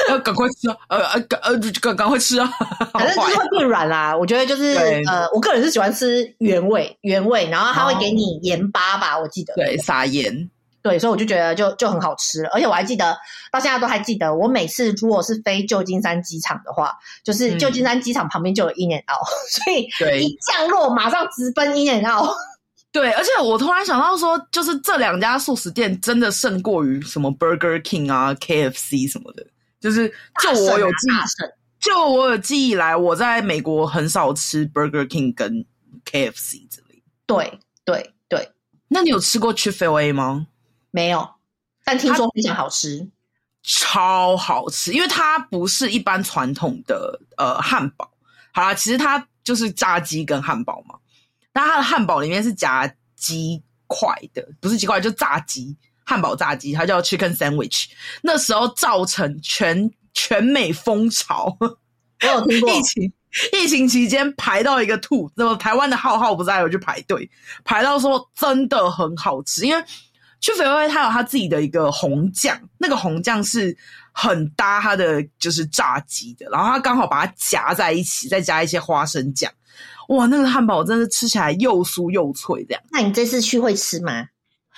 [0.08, 0.76] 要 赶快吃啊！
[0.88, 2.50] 呃呃赶呃赶赶快吃啊！
[2.92, 4.16] 反正就是会变软啦。
[4.16, 4.74] 我觉得就是
[5.08, 10.50] 呃，我个人是喜欢吃原味原味，然后它会给你盐巴吧，我记得对撒盐，
[10.82, 12.50] 对，所以我就觉得就就很好吃了。
[12.50, 13.16] 而且我还记得
[13.52, 16.92] 到现在都还记得，我每次如果是飞旧金山机场的话，
[17.24, 19.88] 就是旧金山机场旁边就有 In-N-Out， 所以
[20.24, 22.30] 一降落马上直奔 In-N-Out。
[22.92, 29.44] 对，而且我突然想到说，就是这两家素食店真的胜过于什么 Burger King 啊、KFC 什么的。
[29.86, 35.64] 就是就我有记忆，就我有记忆以来，我在美国很少吃 Burger King 跟
[36.04, 37.00] KFC 之类。
[37.24, 38.50] 对对对，
[38.88, 40.48] 那你有吃过 Chick-fil-A 吗？
[40.90, 41.28] 没有，
[41.84, 43.08] 但听说非常好吃，
[43.62, 48.10] 超好吃，因为它不是一般传统的呃汉堡。
[48.52, 50.98] 好啦，其实它就是炸鸡跟汉堡嘛，
[51.52, 55.76] 但它的汉堡里面是夹鸡块的，不是鸡块，就炸鸡。
[56.06, 57.86] 汉堡炸鸡，它叫 Chicken Sandwich。
[58.22, 62.70] 那时候造成全全美风潮，我有听过。
[62.72, 63.12] 疫情
[63.52, 67.28] 疫情期间排到一个吐，那么台湾的浩浩不在，我去排队，
[67.64, 69.66] 排到说真的很好吃。
[69.66, 69.84] 因为
[70.40, 73.76] Chick-fil-A 它有它自己的一个红酱，那个红酱是
[74.12, 79.52] 很搭它的就是炸鸡的，然后它刚好把它夹在一起，再加一些花生酱，
[80.08, 82.82] 哇，那个汉堡真的吃起来又酥又脆这样。
[82.90, 84.28] 那你这次去会吃吗？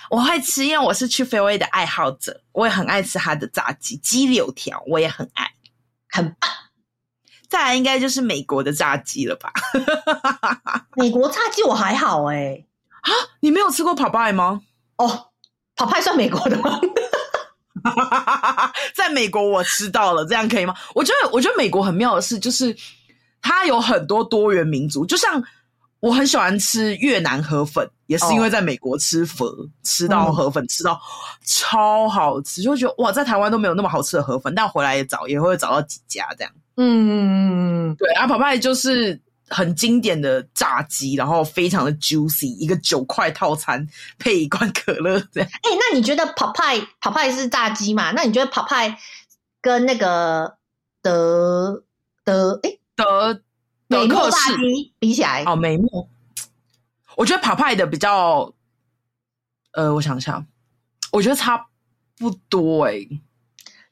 [0.09, 5.51] 我会吃，因为我是 Chick-fil-A 的爱好者，我也很爱吃它的炸鸡鸡柳条，我也很爱，
[6.09, 6.49] 很棒。
[7.47, 9.51] 再来应该就是美国的炸鸡了吧？
[10.95, 12.67] 美国炸鸡我还好哎、欸，
[13.01, 14.61] 啊，你没有吃过 Popeye 吗？
[14.97, 15.31] 哦
[15.75, 16.79] ，Popeye 算美国的吗？
[18.95, 20.75] 在美国我吃到了，这样可以吗？
[20.95, 22.75] 我觉得，我觉得美国很妙的是，就是
[23.41, 25.43] 它有很多多元民族，就像。
[26.01, 29.67] 我很喜欢吃越南河粉，也是因为在美国吃粉、oh.
[29.83, 30.99] 吃到河粉，吃到
[31.45, 36.51] 超好吃，就会觉得哇，在台湾都没有那么好吃的河粉，但回来也找也会找到几家这样。
[36.77, 45.49] 嗯，对，阿 Popeye 就是很经典的炸鸡，然后非常的 juicy，一个九块套餐配一罐可乐这样。
[45.61, 48.11] 哎、欸，那你觉得 Popeye Popeye 是炸鸡嘛？
[48.11, 48.95] 那你觉得 Popeye
[49.61, 50.57] 跟那个
[51.03, 51.83] 德
[52.25, 53.33] 德哎德？
[53.33, 53.41] 欸
[53.91, 56.07] 美墨炸鸡比起来，哦，美墨，
[57.19, 58.53] 我觉得 Popeye 的比较，
[59.73, 60.47] 呃，我想想，
[61.11, 61.67] 我觉得差
[62.17, 63.21] 不多哎、欸。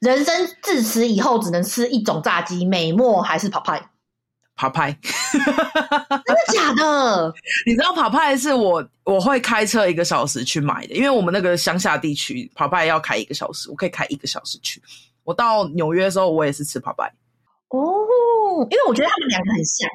[0.00, 4.96] 人生自此以后只能吃一种炸鸡，美墨还是 Popeye？Popeye，
[5.32, 7.34] 真的假的？
[7.66, 14.82] 你知道 Popeye 是我我会开车一个小时去买的，因为我们那个乡下地区 Popeye 要开一个小时，我可以开一个小时去。
[15.24, 17.10] 我到纽约的时候，我也是吃 Popeye。
[17.68, 17.76] 哦，
[18.70, 19.86] 因为我觉得他们两个很像，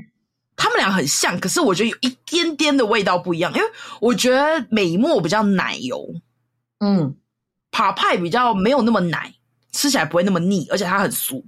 [0.56, 3.54] 他们俩很像，可是我觉得有一点点的味道不一样。
[3.54, 3.68] 因为
[4.00, 6.14] 我觉得美墨比较奶油，
[6.80, 7.16] 嗯
[7.72, 9.34] ，Popeye 比较没有那么奶，
[9.72, 11.44] 吃起来不会那么腻，而且它很酥。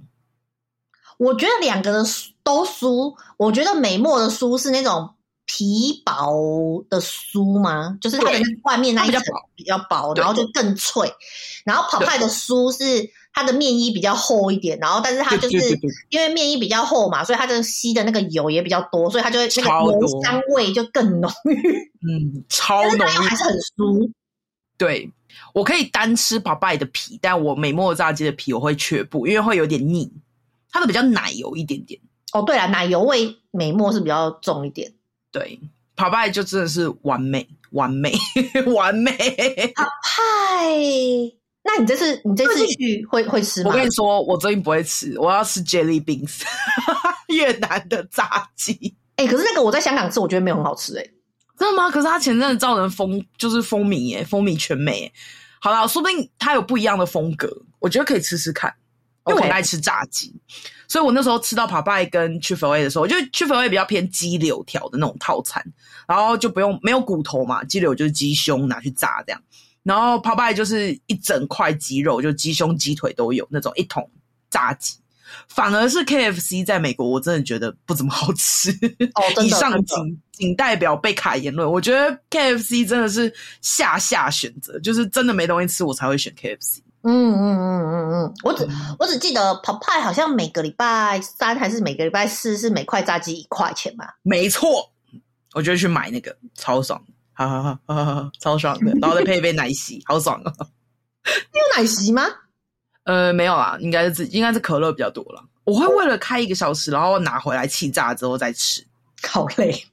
[1.18, 2.04] 我觉得两个的
[2.42, 5.14] 都酥，我觉得美墨的酥是那种
[5.44, 7.96] 皮薄的酥吗？
[8.00, 9.22] 就是它的外面那一层
[9.54, 11.12] 比较薄，然后就更脆。
[11.64, 13.10] 然后 Popeye 的酥是。
[13.36, 21.92] 它的面衣比较厚一点，然后但是它就是因为面衣比较厚嘛，所以它的吸的那个油也比较多，所以它就会那个油香味就更浓郁。
[22.00, 24.10] 嗯，超浓郁，还是很酥。
[24.78, 25.12] 对，
[25.52, 30.10] 我可以单吃 Popeye 的皮，但我美墨炸鸡的皮我会却步，因为会有点腻。
[30.70, 32.00] 它的比较奶油一点点。
[32.32, 34.94] 哦，对了，奶油味美墨是比较重一点。
[35.30, 35.60] 对
[35.94, 38.14] ，Popeye 就真的是完美，完美，
[38.74, 39.12] 完美。
[39.74, 41.34] Popeye
[41.66, 43.70] 那你这次你这次去会会吃吗？
[43.70, 46.42] 我跟你说，我最近不会吃，我要吃 Jelly Beans，
[47.28, 48.94] 越南的炸鸡。
[49.16, 51.10] 哎、欸，可是那个我在香港吃，我觉得没有很好吃、欸，哎，
[51.58, 51.90] 真的吗？
[51.90, 55.12] 可是他前阵子造成风，就是风靡，耶，风靡全美。
[55.60, 57.50] 好了，说不定他有不一样的风格，
[57.80, 58.72] 我觉得可以吃吃看。
[59.26, 60.32] 因为我很爱吃炸鸡.
[60.86, 65.60] 所以我那时候吃到 Popeye 跟 Chick-fil-A 的时候，我觉得 Chick-fil-A 比较偏鸡柳条的那种套餐，
[66.06, 69.42] 然后就不用没有骨头嘛，鸡柳就是鸡胸拿去炸这样。
[69.86, 74.10] 然后 Popeye 就是一整块鸡肉，就鸡胸、鸡腿都有那种一桶
[74.50, 74.96] 炸鸡，
[75.48, 78.72] 反而是 KFC 在美国，我真的觉得不怎么好吃。
[79.14, 83.32] 哦， 以上仅仅代表被卡言论，我觉得 KFC 真的是
[83.62, 86.80] 下下选择，就是真的没东西吃，我才会选 KFC。
[87.02, 88.66] 嗯嗯嗯嗯嗯，我只
[88.98, 94.16] 我只记得 Popeye 好像每个礼拜三还是每个礼拜四是每块炸鸡一块钱吧？
[94.22, 94.90] 没错，
[95.54, 97.00] 我就去买那个，超爽，
[97.36, 100.52] 哈哈哈超爽的，然后再配一杯奶昔，好爽啊！
[101.24, 102.22] 你有奶昔吗？
[103.04, 105.44] 呃，没有啊，应该是应该是可乐比较多了。
[105.64, 108.84] 我会为了开一个小时，然后拿回来气炸之后再吃，
[109.22, 109.86] 好累。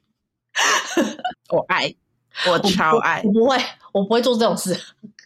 [1.50, 1.94] 我爱，
[2.48, 3.56] 我超爱，我，我不会，
[3.92, 4.80] 我不会做这种事。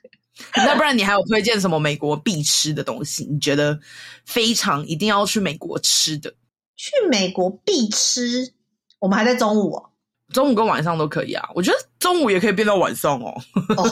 [0.56, 3.24] 那不然你还有推荐什么美国必吃的东西？
[3.24, 3.78] 你觉得
[4.24, 6.34] 非常一定要去美国吃的？
[6.76, 8.52] 去美国必吃？
[8.98, 9.87] 我们还在中午哦，
[10.32, 11.48] 中午跟晚上都可以啊。
[11.54, 13.34] 我觉得中午也可以变到晚上哦。
[13.76, 13.84] 哦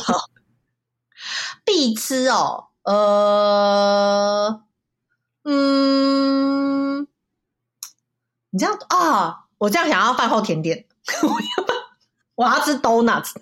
[1.65, 4.63] 必吃哦，呃，
[5.45, 7.07] 嗯，
[8.51, 9.45] 你这样啊？
[9.59, 10.85] 我这样想要饭后甜点，
[11.25, 11.37] 我要
[12.35, 13.33] 我要吃 donuts。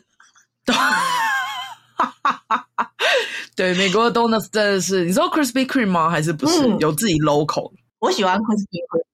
[3.57, 6.09] 对，美国的 donuts 真的是，你说 Krispy Kreme 吗？
[6.09, 7.71] 还是不是、嗯、有自己 local？
[7.99, 9.05] 我喜欢 Krispy Kreme，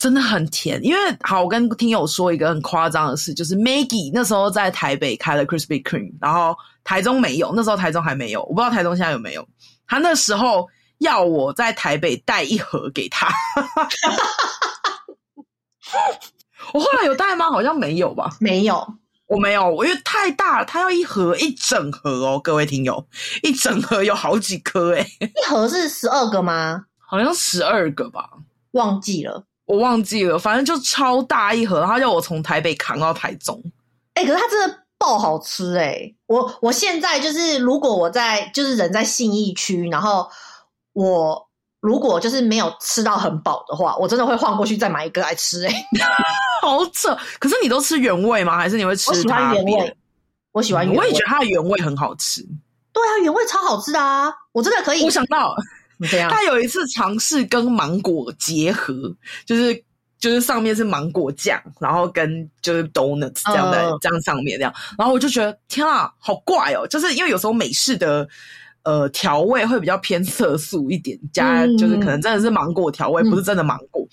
[0.00, 0.80] 真的很甜。
[0.82, 9.46] 因为好，我跟听友说一个很夸张的事，就是 Maggie 那时候在台北开了 Krispy Kreme，然后台中没有，那时候台中还没有，我不知道台中现在有没有。
[9.86, 10.66] 他那时候
[10.98, 13.28] 要我在台北带一盒给他，
[16.72, 17.50] 我后来有带吗？
[17.50, 18.94] 好像没有吧，没有。
[19.26, 23.06] 我没有，我因为太大了，它要一盒一整盒哦，各位听友，
[23.44, 25.06] 一整盒有好几颗诶。
[25.20, 26.86] 一盒是十二个吗？
[26.98, 28.28] 好像十二个吧，
[28.72, 33.62] 忘记了，我忘记了，反正就超大一盒，他叫我从台北扛到台中。
[34.14, 36.12] 哎、欸，可是它真的爆好吃诶。
[36.26, 40.28] 我我现在就是，如果我在就是人在信义区，然后
[40.92, 41.48] 我
[41.80, 45.72] 如果就是没有吃到很饱的话，我真的会晃过去再买一个来吃哎。
[46.60, 47.16] 好扯！
[47.38, 48.58] 可是你都吃原味吗？
[48.58, 49.08] 还是你会吃？
[49.10, 49.96] 我喜欢原味。
[50.50, 50.98] 我喜欢原味。
[50.98, 52.42] 我也觉得它的原味很好吃。
[52.92, 54.30] 对啊，原味超好吃的啊！
[54.50, 55.04] 我真的可以。
[55.04, 55.62] 我想到，你
[56.08, 56.30] 这样。
[56.30, 59.74] 他有一次尝试跟芒果结合，就是
[60.18, 66.86] 就是上面是芒果酱，然后跟就是 donuts 这样的、呃、这样上面这样，然后我就觉得天啊，好怪哦！
[66.86, 68.28] 就是因为有时候美式的
[68.82, 74.06] 呃调味会比较偏色素一点，加就是可能真的是芒果调味，嗯、不是真的芒果。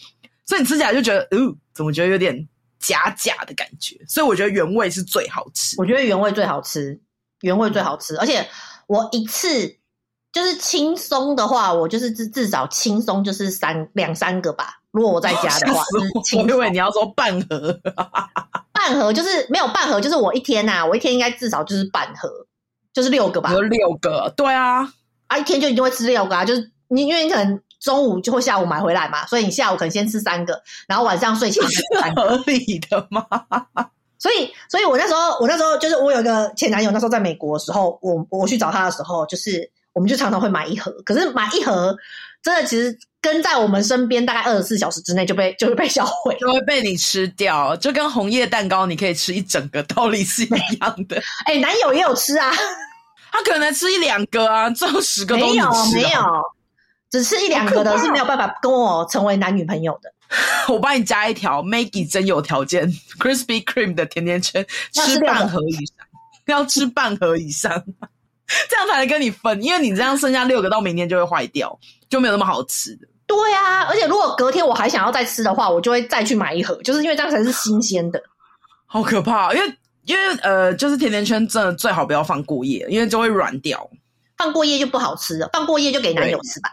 [0.46, 2.48] 所以你吃起来就觉得，哦，怎么觉得有点
[2.80, 3.98] 假假的感觉？
[4.08, 5.76] 所以我觉得原味是最好吃。
[5.78, 6.98] 我觉得原味最好吃，
[7.42, 8.16] 原味最好吃。
[8.18, 8.48] 而且
[8.88, 9.76] 我一次
[10.38, 14.76] 就是轻松的话，我就是至至少轻松就是三两三个吧。
[14.92, 15.82] 如果我在家的话，
[16.38, 17.76] 我以为你要说半盒，
[18.72, 22.30] 半盒就是没有半盒，就是我一天呐、啊，我一天应该至少就是半盒，
[22.94, 23.52] 就是六个吧。
[23.52, 24.94] 有六个，对啊，
[25.26, 27.60] 啊，一天就一定会吃六个啊，就是你因为你可能。
[27.80, 32.24] 中午就会下午买回来嘛，所以你下午可能先吃三个，然后晚上睡前吃三个。
[32.28, 33.24] 合理的吗？
[34.18, 40.92] 所以，所以我那时候，我那时候就是我有一个前男友，那时候在美国的时候，我我去找他的时候，就是我们就常常会买一盒。
[41.04, 41.98] 可是买一盒，
[42.44, 51.18] 真的其实跟在我们身边大概二十四小时之内就被就会被销毁，就会被你吃掉，就跟红叶蛋糕你可以吃一整个道理是一样的。
[51.48, 52.52] 哎、欸，男友也有吃啊，
[53.34, 56.22] 他可能吃一两个啊，最后十个都没有没有。
[57.10, 60.14] 只吃一两个的是没有办法跟我成为男女朋友的。
[60.68, 62.86] 我帮你加一条，Maggie 真有条件
[63.18, 65.96] ，Krispy Kreme 的甜甜圈吃半盒以上，
[66.48, 67.82] 要吃半盒以上，
[68.70, 71.78] 这样才能跟你分，因为你这样剩下六个到明天就会坏掉，
[72.10, 73.08] 就没有那么好吃的。
[73.26, 78.22] 对啊，而且如果隔天我还想要再吃的话，我就会再去买一盒，就是因为这样才是新鲜的。
[78.86, 83.90] 好可怕，因为因为呃，就是甜甜圈真的最好不要放过夜，因为就会软掉。
[84.38, 86.70] 放过夜就不好吃了，放过夜就给男友吃吧。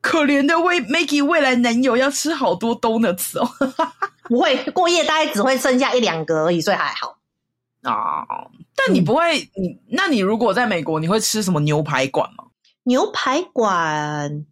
[0.00, 3.50] 可怜的未 Maggie 未来男友要吃好多 donuts 哦，
[4.28, 7.17] 不会过夜，大概只会剩下一两个而已，所以还好
[7.82, 8.24] 啊。
[8.76, 12.44] 但你不会，嗯、你那你如果在美国，你会吃什么牛排馆吗？
[12.84, 14.46] 牛排馆，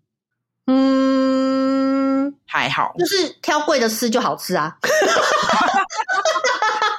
[0.67, 4.77] 嗯，还好，就是挑贵的吃就好吃啊。
[4.83, 4.89] 可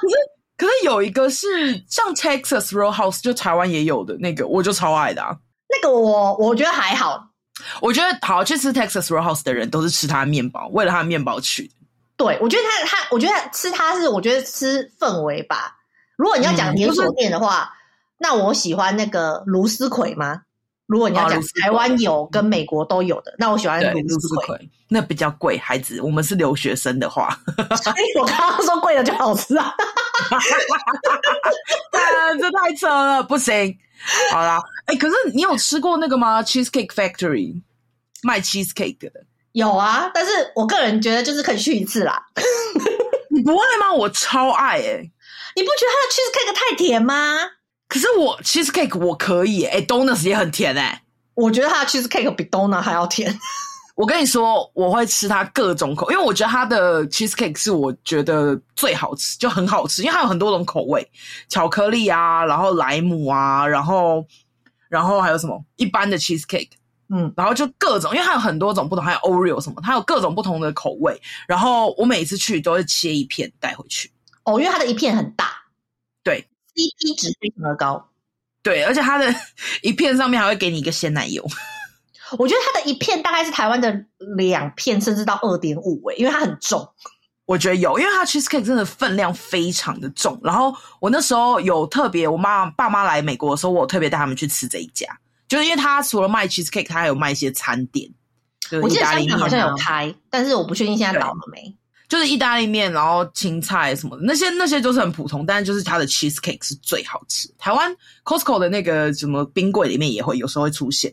[0.08, 0.16] 是
[0.56, 5.36] 可是有一个是像 Texas Roadhouse，就台湾也有的那个，我就超爱的啊。
[5.68, 7.28] 那个我我觉得还好。
[7.80, 11.70] 我觉得好去吃 Texas Roadhouse 的人都是吃他的面包，为了他的面包去。
[12.16, 15.76] 对，我觉得他他，我觉得吃他是，我觉得吃氛围吧。
[16.18, 17.72] 如果你要讲连锁店的话，嗯、
[18.18, 20.42] 那我喜欢那个卢斯葵吗？
[20.86, 24.70] 如果你要讲台湾有跟美国都有的，那我喜欢卢斯葵。
[24.88, 27.28] 那比较贵，孩子，我们是留学生的话，
[27.82, 29.66] 所以我刚刚说贵的就好吃啊！
[31.92, 33.76] 啊，这太扯了，不行。
[34.32, 37.62] 好啦，哎、欸，可是你有吃过那个吗？Cheesecake Factory
[38.22, 39.12] 卖 cheesecake 的，
[39.52, 42.24] 有啊，但是我个人觉得就是可以去一次啦。
[43.30, 43.92] 你不爱吗？
[43.92, 45.12] 我超爱哎、欸！
[45.58, 47.34] 你不觉得它的 cheesecake 太甜吗？
[47.88, 51.02] 可是我 cheesecake 我可以哎、欸、，donuts 也很甜哎、欸。
[51.34, 53.36] 我觉得它的 cheese cake 比 donut 还要甜。
[53.96, 61.04] 我跟你说，我会吃它各种口，因为我觉得它的 cheese cake 是我觉得最好吃，就很好吃，因为它有很多种口味，
[61.48, 64.24] 巧克力啊，然后莱姆啊，然后
[64.88, 66.70] 然后还有什么一般的 cheese cake，
[67.12, 71.20] 嗯，然后就各种，因为它有很多种不同，还有 Oreo 什么，它有各种不同的口味。
[71.48, 74.08] 然后我每次去都会切一片带回去。
[74.48, 75.50] 哦，因为它的一片很大，
[76.22, 78.08] 对，CP 值非常的高，
[78.62, 79.34] 对，而且它的
[79.82, 81.46] 一片上面还会给你一个鲜奶油。
[82.38, 83.90] 我觉得它的一片大概是台湾的
[84.36, 86.86] 两片，甚至到二点五诶，因为它很重。
[87.46, 90.38] 我觉得有，因为它 cheesecake 真的分量非常的重。
[90.42, 95.06] 然后我那时候有特别，我妈爸妈来美国的时候，我有特别带他们去吃这一家，
[95.48, 98.10] 就是因为它除了卖 cheesecake，它还有卖一些餐点。
[98.60, 101.74] 就是、我记得香港好像有开，但是我不确定现在倒了没。
[102.08, 107.48] 就是意大利面，然后青菜什么的，那些那些就是很普通，但是就是它的 cheesecake 是最好吃。
[107.58, 107.94] 台湾
[108.24, 111.12] Costco 的那个什么冰柜里面也会有时候会出现。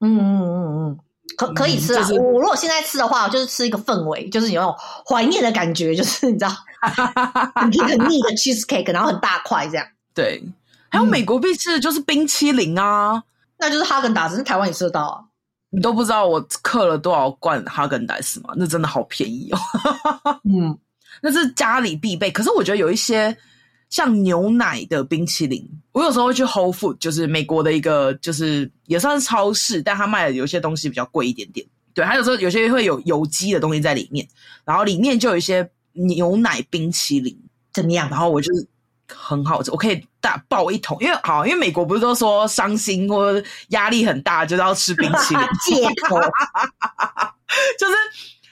[0.00, 0.98] 嗯嗯嗯嗯，
[1.36, 2.00] 可可以吃啊！
[2.00, 4.76] 嗯就是、我如果现在吃的话，就是吃一个氛围，就是有那种
[5.08, 6.50] 怀念的感觉，就是你知道，
[7.54, 9.86] 很腻很腻的 cheesecake，然后很大块这样。
[10.12, 10.42] 对，
[10.88, 13.22] 还有美国必吃的就是冰淇淋啊，嗯、
[13.58, 15.22] 那就是哈根达斯，台湾也吃得到啊。
[15.72, 18.54] 你都不知道我刻了多少罐哈根达斯吗？
[18.56, 19.58] 那真的好便宜哦。
[20.44, 20.78] 嗯，
[21.20, 22.30] 那是家里必备。
[22.30, 23.36] 可是我觉得有一些。
[23.90, 25.62] 像牛奶的冰淇淋，
[25.92, 31.66] 我有时候会去 Whole Food，就是美国的一个，就是也算是超市，但它卖的有些东西比较贵一点点。
[31.92, 34.26] 对，还有时候有些会有有机的东西在里面，
[34.64, 37.38] 然后里面就有一些牛奶冰淇淋，
[37.74, 38.08] 怎么样？
[38.08, 38.66] 然后我就是
[39.14, 46.20] 很好吃，我可以大爆一桶，因为好，因为美国不是都说伤心或压力很大，就是要吃冰淇淋， 借口，
[47.78, 47.94] 就是。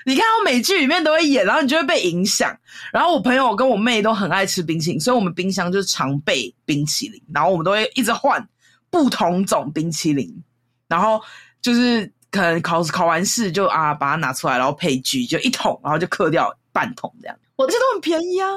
[0.07, 2.57] 你看到美剧里面都会演，然后你就会被影响。
[2.91, 8.45] 然后我朋友跟我妹都很爱吃冰淇淋，所以我们冰箱就是常备冰淇淋，然后我们都会一直换
[8.89, 10.43] 不同种冰淇淋。
[10.89, 11.21] 然后
[11.61, 17.37] 就是可能考考完试就啊把它拿出来，然后配剧就一桶，然后就嗑掉半桶这样。
[17.57, 18.49] 我这都很便宜啊，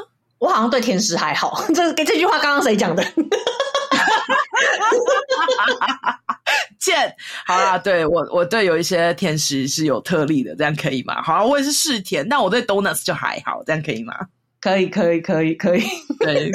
[0.44, 1.64] 我好像对甜食还好。
[1.74, 3.02] 这这句话刚刚谁讲的？
[6.78, 7.16] 见
[7.46, 11.22] 好啦，对我我对有一些甜食是有特例的，这样可以吗？
[11.24, 14.14] 好，我也是嗜甜，但我对 donuts 就还好，这样可以吗？
[14.60, 15.84] 可以，可以，可以，可以。
[16.20, 16.52] 对，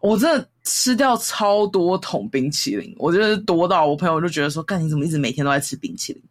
[0.00, 6.22] 我真的吃掉超多桶冰淇淋，我觉得多到我朋友就觉得说，干你怎么一直每天都在吃冰淇淋？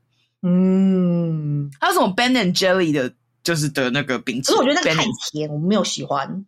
[0.42, 6.46] 嗯，还有什么 Ben and Jelly 的，就是的那个冰淇淋，可是我觉得那个太甜，我没有喜欢。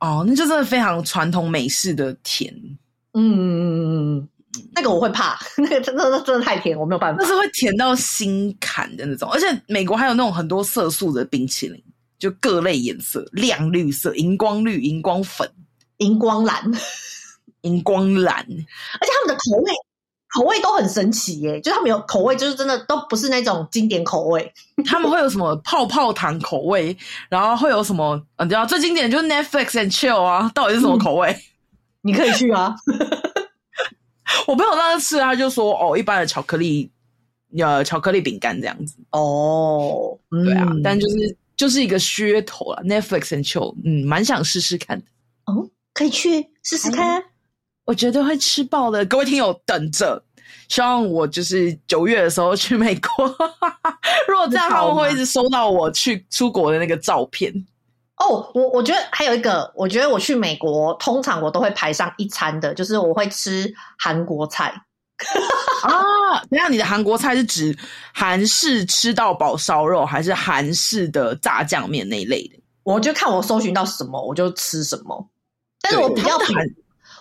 [0.00, 2.52] 哦，那就真的非常传统美式的甜。
[3.14, 4.28] 嗯嗯嗯嗯嗯。
[4.72, 7.22] 那个我会怕， 那个真的真的太甜，我没有办法。
[7.22, 11.80] 那是会甜到心坎的那种，而且美国还有那种很多色素的冰淇淋，
[12.18, 15.48] 就各类颜色，亮绿色、荧光绿、荧光粉、
[15.98, 16.62] 荧光蓝、
[17.62, 19.72] 荧光蓝，而且他们的口味
[20.34, 24.52] 口味都很神奇耶，就他们有口味，就是真的都不是那种经典口味，
[24.84, 26.96] 他们会有什么泡泡糖口味，
[27.28, 31.30] 然后会有什么，你知道最经典就是 Netflix and Chill 啊，到底是什么口味？
[31.30, 31.42] 嗯、
[32.02, 32.74] 你可以去啊。
[34.46, 36.90] 我朋友当时吃，他就说：“哦，一般的巧克力，
[37.58, 42.82] 呃，巧克力饼干这样子。”哦，对啊，嗯、但就是就是一个噱头啦。
[42.84, 45.06] Netflix and chill，嗯，蛮想试试看的。
[45.46, 47.24] 哦，可以去试试看，
[47.88, 49.02] 我觉得会吃爆的。
[49.06, 50.22] 各位听友等着，
[50.68, 53.24] 希望我就是九月的时候去美国。
[54.28, 57.50] 如果这样，他们会一直收到我去出国的那个照片。
[58.18, 64.66] 哦，oh, 我我觉得还有一个，我觉得我去美国，通常我都会排上一餐的，就是我会吃韩国菜。
[65.82, 67.74] 啊，等下你的韩国菜是指
[68.12, 72.60] 韩式吃到饱烧肉，还是韩式的炸酱面那一类的？
[72.82, 75.26] 我就看我搜寻到什么，我就吃什么。
[75.80, 76.48] 但是我比较韩，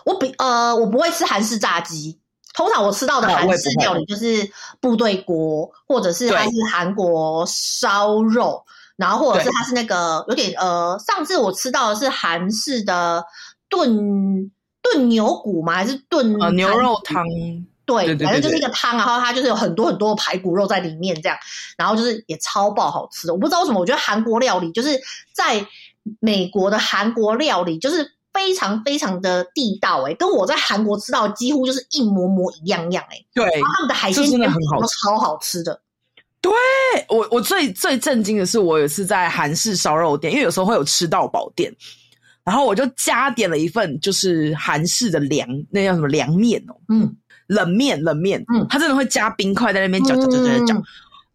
[0.08, 2.20] 我比呃，我不会吃韩式炸鸡。
[2.53, 4.49] 通常我吃到的韩式料理就是
[4.80, 8.64] 部队锅，或者是它是韩国烧肉。
[8.95, 13.24] 然后或者是它是那个有点呃，上次我吃到的是韩式的
[13.70, 14.51] 炖
[14.82, 15.74] 炖牛骨吗？
[15.74, 17.24] 还是炖、呃、牛肉汤？
[17.86, 21.38] 对，反正就是一个汤，然后它就是有很多很多排骨肉在里面这样，
[21.78, 23.34] 然后就是也超爆好吃的。
[23.34, 24.99] 我不知道为什么，我觉得韩国料理就是
[25.32, 25.64] 在
[26.20, 33.17] 美国的韩国料理就是非常非常的地道哎，跟我在韩国吃到几乎就是一模模一样样哎。
[33.33, 35.81] 对，然后他们的海鲜真的很好吃，超好吃的。
[36.39, 36.53] 对，
[37.09, 41.75] 我，我最最震惊的是，我有次在韩式烧肉店，因为有时候会有吃到饱店，
[42.43, 47.11] 然后我就加点了一份，就是韩式的凉，那叫什么凉面哦，嗯，
[47.47, 50.81] 冷面冷面，嗯，它真的会加冰块在那边搅搅搅搅搅，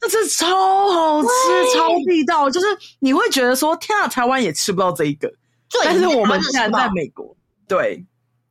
[0.00, 0.46] 那真的超
[0.92, 1.28] 好吃，
[1.76, 2.66] 超地道，就是
[3.00, 5.30] 你会觉得说，天啊，台湾也吃不到这一个，
[5.72, 8.04] 对但是我们现在在美国，对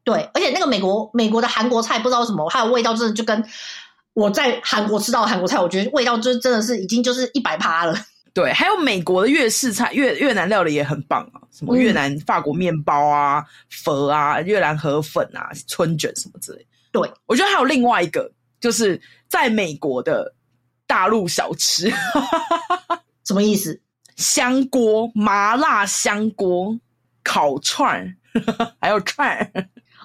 [0.04, 3.44] 对，而且那个美国美国的韩国菜不知道什么，它的味道真的就跟。
[4.14, 7.96] 我在韩国吃到的韩国菜，我觉得味道就真的是已经就是一百趴了。
[8.34, 16.68] 对，还有美国的粤式菜、越越南料理也很棒啊，什么越南、法国面包啊、粉啊、越南河粉啊、春卷什么之类。
[16.92, 20.34] 对，我觉得还有另外一个，就是在美国的
[20.86, 21.90] 大陆小吃，
[23.24, 23.80] 什么意思？
[24.18, 26.78] 香锅、麻辣香锅、
[27.24, 28.06] 烤串，
[28.80, 29.38] 还有串。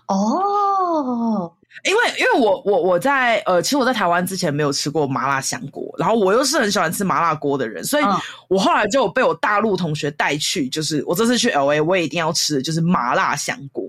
[0.08, 1.52] 哦。
[1.84, 8.04] 因为因为我我我在呃，其实我在台湾之前没有吃过麻辣香锅，然后我又是很喜欢吃麻辣锅的人，所以
[8.48, 13.84] 我后来就被我大陆同学带去，就是我这次去 LA，我也一定要吃的就是麻辣香锅。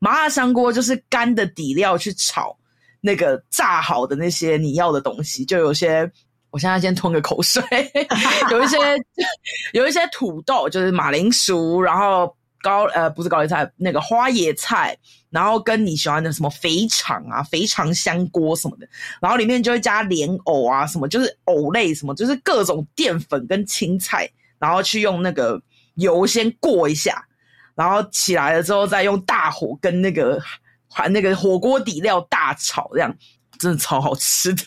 [0.00, 2.56] 麻辣香锅就是干的底料去炒
[3.00, 6.10] 那个炸好的那些你要的东西，就有些
[6.50, 7.62] 我现在先吞个口水，
[8.50, 8.76] 有一些
[9.74, 12.34] 有一些土豆，就是马铃薯，然后。
[12.68, 14.96] 高呃不是高丽菜，那个花椰菜，
[15.30, 18.86] 然后跟你喜欢的什么肥肠啊、肥肠香锅什么的，
[19.20, 25.60] 然后里面就会加莲藕啊什么，就是藕类什么，就是各种淀粉跟青菜，然后去用那个
[25.94, 27.24] 油先过一下，
[27.74, 30.40] 然后起来了之后再用大火跟那个
[30.92, 33.14] 还那个火锅底料大炒，这样
[33.58, 34.62] 真的超好吃的。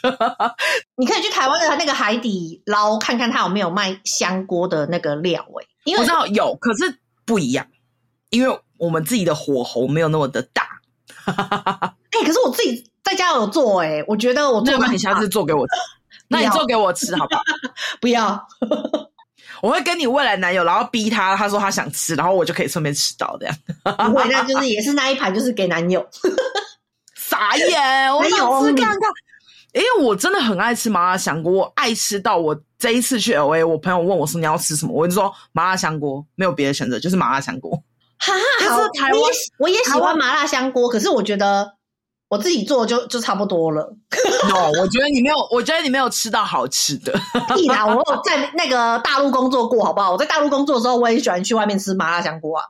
[0.98, 7.66] 你可以去台湾的那个海底捞看看，它有没有卖香锅的那个料哎、欸，因为我知道有，可是不一样。
[8.32, 10.64] 因为我们自己的火候没有那么的大，
[11.26, 14.76] 哎、欸，可是我自己在家有做、欸，哎，我觉得我做。
[14.80, 15.74] 那你下次做给我吃，
[16.28, 17.44] 那你做给我吃好不好？
[18.02, 18.48] 不要，
[19.62, 23.56] 我会跟你未来男友，然后逼他，他说他想吃，然后我就可以顺便吃到这样。
[23.84, 26.06] 不会，那就是也是那一盘，就是给男友。
[27.16, 29.00] 傻眼，我想吃看看。
[29.74, 37.82] 因为我真的很爱吃麻辣香锅，我爱吃到我这一次去 LA，我朋友问我说你要吃什么，我就说麻辣香锅，没有别的选择，就是麻辣香锅。
[38.24, 41.74] 哈哈，好，我也我也喜欢麻辣香锅，可是我觉得
[42.30, 43.96] 我自己做就就差不多了。
[44.48, 47.12] no，我觉得你没有，我觉得你没有吃到好吃的。
[47.56, 50.12] 屁啦，我有在那个大陆工作过，好不好？
[50.12, 52.66] 我在大陆工作的时候，我也喜欢去外面吃麻辣香锅啊。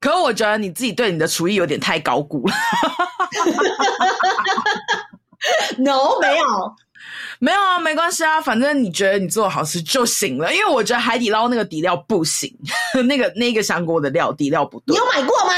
[0.00, 2.54] 可我觉得你自己对你的厨艺有点太高估了。
[5.78, 6.44] no，没有。
[7.44, 10.54] 没有啊，没关系啊，反正你觉得你做的好吃就行了。
[10.54, 12.56] 因为我觉得海底捞那个底料不行，
[13.08, 14.94] 那个那个香锅的料底料不对。
[14.94, 15.52] 你有买过吗？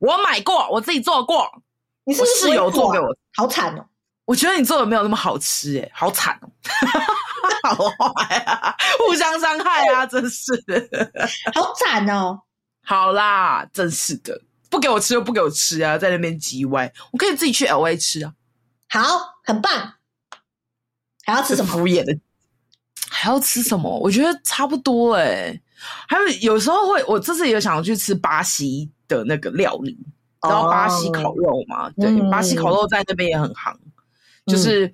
[0.00, 1.46] 我买过，我自己做过。
[2.04, 3.86] 你是不是室友做给我，好惨哦！
[4.24, 6.50] 我觉得你做的没有那么好吃，欸，哎，好惨哦，
[7.62, 7.74] 好
[8.14, 10.52] 坏啊，互相伤害啊，真是
[11.54, 12.40] 好惨哦。
[12.84, 18.32] 好啦，真是的，不给我吃就不给我吃啊，在那边叽歪，我可以自己去 LA 吃啊。
[18.88, 19.02] 好，
[19.44, 19.94] 很棒。
[21.28, 21.70] 还要吃什么？
[21.70, 22.18] 敷衍的，
[23.10, 23.98] 还要吃什么？
[23.98, 25.62] 我觉得差不多哎、欸。
[26.08, 29.96] 还有有时候会，我这次也想要去吃巴西的那个料理，
[30.42, 31.84] 然后巴西烤肉嘛。
[31.84, 33.78] Oh, 对，嗯、巴西烤肉在那边也很行。
[34.46, 34.92] 就是、嗯、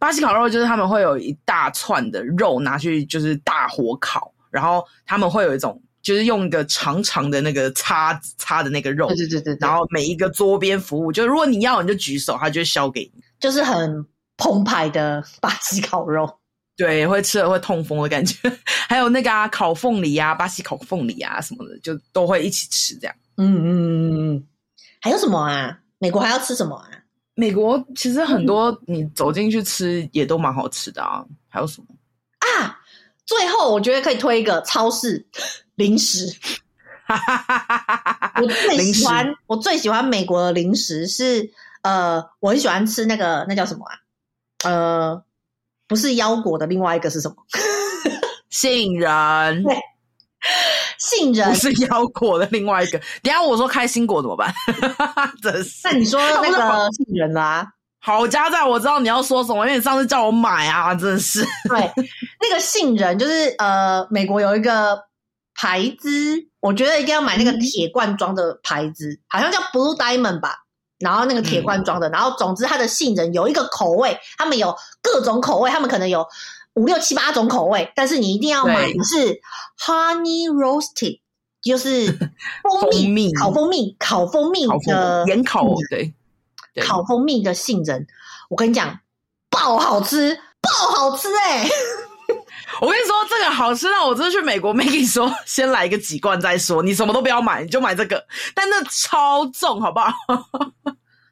[0.00, 9.06] 巴西烤肉，就是他们会有一大串的肉拿去，就是大火烤，然后他们会有一种，就是用一个长长的那个叉子叉的那个肉。
[9.06, 9.56] 对对对对。
[9.60, 13.22] 然后每一个桌边服务，就如果你要，你就举手，他就会削给你。
[13.38, 14.04] 就是很。
[14.38, 16.38] 澎湃的巴西烤肉，
[16.76, 18.38] 对，会吃了会痛风的感觉。
[18.88, 23.14] 还有那个啊，烤凤梨啊，巴西烤凤梨啊什么的，就都会一起吃这样。
[23.36, 24.46] 嗯嗯嗯，
[25.02, 25.78] 还有什么啊？
[25.98, 26.88] 美国还要吃什么啊？
[27.34, 31.24] 美国其实很多，你走进去吃也都蛮好吃的啊。
[31.48, 31.86] 还有什么
[32.38, 32.80] 啊？
[33.26, 35.26] 最后我觉得可以推一个超市
[35.74, 36.32] 零食。
[38.40, 41.50] 我最喜欢我最喜欢美国的零食是
[41.82, 43.94] 呃，我很喜欢吃那个那叫什么啊？
[44.64, 45.22] 呃，
[45.86, 47.36] 不是腰果的另外一个是什么？
[48.50, 49.62] 杏仁。
[49.62, 49.76] 对，
[50.98, 52.98] 杏仁不是腰果的另外一个。
[53.22, 54.52] 等下我说开心果怎么办？
[55.42, 55.80] 真是。
[55.84, 57.66] 那你说 那个杏仁啦？
[58.00, 61.44] 好家在，我知道你要说什么，因为你上次叫我买啊，真是。
[61.68, 61.92] 对，
[62.40, 64.98] 那个杏仁就是呃，美国有一个
[65.54, 66.10] 牌子，
[66.60, 70.64] 我觉得一定要买那个铁罐装的牌子，嗯、好像叫 Blue Diamond 吧。
[70.98, 76.26] 然后那个铁罐装的，嗯、然后总之它的杏仁有一个口味，他们有各种口味，他们可能有
[76.74, 79.40] 五六七八种口味，但是你一定要买的是
[79.78, 81.20] honey roasted，
[81.62, 82.12] 就是
[82.62, 83.32] 蜂蜜，蜂蜜。
[83.34, 86.12] 烤蜂蜜烤蜂蜜的盐烤对，
[86.74, 86.84] 对。
[86.84, 88.06] 烤蜂蜜的杏仁，
[88.48, 89.00] 我跟你讲，
[89.50, 91.70] 爆好吃，爆好吃哎、欸！
[92.80, 98.24] 我跟你说这个好吃到我真的去美国，Maggie 说先来一个几罐再说，你什么都不要买，你就买这个，
[98.54, 100.12] 但那超重，好不好？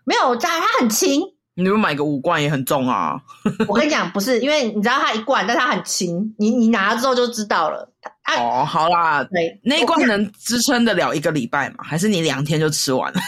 [0.05, 1.23] 没有，它它很轻。
[1.59, 3.19] 你们买个五罐也很重啊！
[3.67, 7.91] 我跟你讲，不是因为你知道它一罐，但它很轻，你你拿了之后就知道了。
[8.37, 11.77] 哦，好啦，对，那一罐能支撑得了一个礼拜吗？
[11.83, 13.21] 还是你两天就吃完了？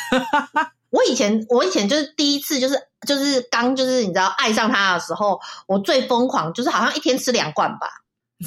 [0.91, 7.89] 我以前我以前就是第一次就是就是刚就是你知道爱上它的时候，我最疯狂就是好像一天吃两罐吧，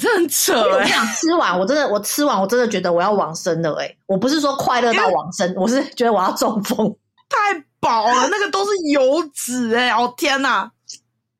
[0.00, 1.06] 这很扯哎、欸！
[1.14, 3.98] 吃完我真的我吃完我真的觉得我要往生了哎、欸！
[4.06, 6.96] 我不是说快乐到往生，我是觉得我要中风，
[7.28, 9.90] 太饱了，那个都是油脂哎、欸！
[9.90, 10.70] 哦天哪！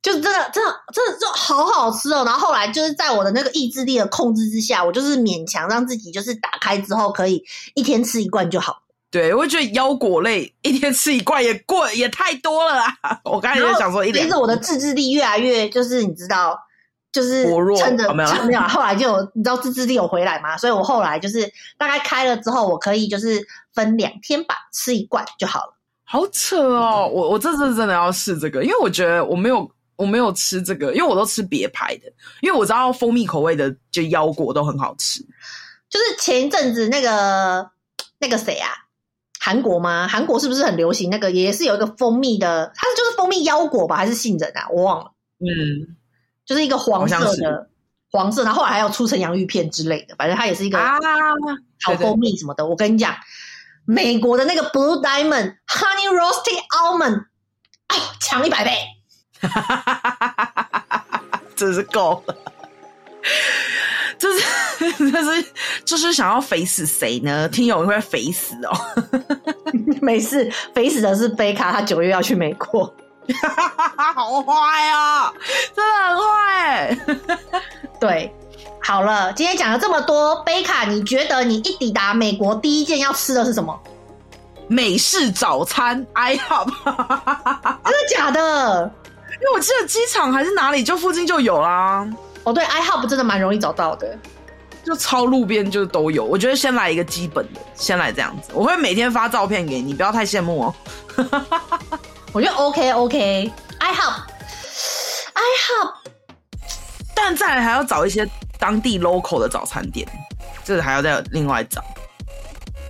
[0.03, 2.25] 就是真的，真的，真的就好好吃哦。
[2.25, 7.45] 然后后来就是在我的那个意志力的控制之下，我就是勉强让自己就是打开之后可以
[7.75, 8.83] 一天吃一罐就好。
[9.13, 12.99] 对，我觉得腰果类一天吃一罐也过也太多了啦。
[13.25, 16.59] 我刚才就想说一点，随着我的自制力越来越就是你知道，
[17.13, 17.45] 就是
[17.77, 18.61] 撑着没有没有。
[18.63, 21.49] 后来就有你知道自制力有回来嘛，所以我后来就是
[21.79, 25.75] 大概开了之后，我可以就是分两天吧，吃一罐就好了。
[26.05, 27.09] 好扯哦！
[27.13, 29.71] 我我这次真的要试这个，因为我觉得我没有。
[29.95, 32.11] 我没有吃这个，因为我都吃别牌的，
[32.41, 35.21] 因为我知道蜂蜜口味的就腰果都很好吃。
[35.89, 37.71] 就是前一阵子那个
[38.19, 38.69] 那个谁啊，
[39.39, 40.09] 韩国吗？
[40.09, 41.31] 韩国是不是很流行那个？
[41.31, 44.67] 也是有一个蜂蜜的，它就是蜂蜜腰果吧，还是杏仁啊？
[44.73, 45.13] 我忘了。
[45.39, 45.95] 嗯，
[46.45, 47.69] 就是一个黄色的
[48.11, 50.99] 黄色，然后后来还有出成洋芋片之类的，反正它也是一个啊，
[51.83, 52.67] 好蜂蜜什么的。
[52.67, 53.15] 我跟你讲，
[53.85, 57.25] 美国的那个 Blue Diamond Honey Roasted Almond，
[57.87, 58.73] 啊，强一百倍。
[61.57, 62.37] 真是够了，
[64.19, 64.45] 这是
[65.11, 65.45] 这是
[65.85, 67.49] 就是想要肥死谁呢？
[67.49, 68.73] 听友会肥死哦。
[70.03, 72.93] 没事，肥死的是贝卡，他九月要去美国。
[74.15, 75.33] 好坏啊，
[75.75, 76.99] 真的很坏。
[78.01, 78.35] 对，
[78.83, 83.79] 好了，今天讲了这么多，贝卡，你觉得你一抵达美国第一件要吃的是什么？
[84.69, 88.91] 美式早餐，IHOP，真的假的？
[89.35, 92.09] 因为我记得机场还是哪里，就附近就有啦。
[92.45, 94.17] 哦，对，IHOP 真的蛮容易找到的，
[94.85, 96.25] 就超路边就都有。
[96.25, 98.51] 我觉得先来一个基本的，先来这样子。
[98.55, 100.75] 我会每天发照片给你，不要太羡慕哦。
[102.33, 103.53] 我觉得 OK OK，IHOP，IHOP，
[107.15, 108.27] 但再来还要找一些
[108.59, 110.09] 当地 local 的早餐店，
[110.65, 111.85] 这个还要再另外找。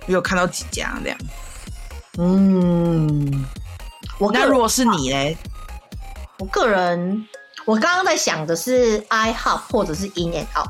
[0.05, 1.17] 你有看到几家这样？
[2.19, 3.45] 嗯，
[4.17, 5.35] 我那如果是你嘞？
[6.39, 7.27] 我个人，
[7.65, 10.69] 我刚刚在想的是 IHOP 或者是 In and Out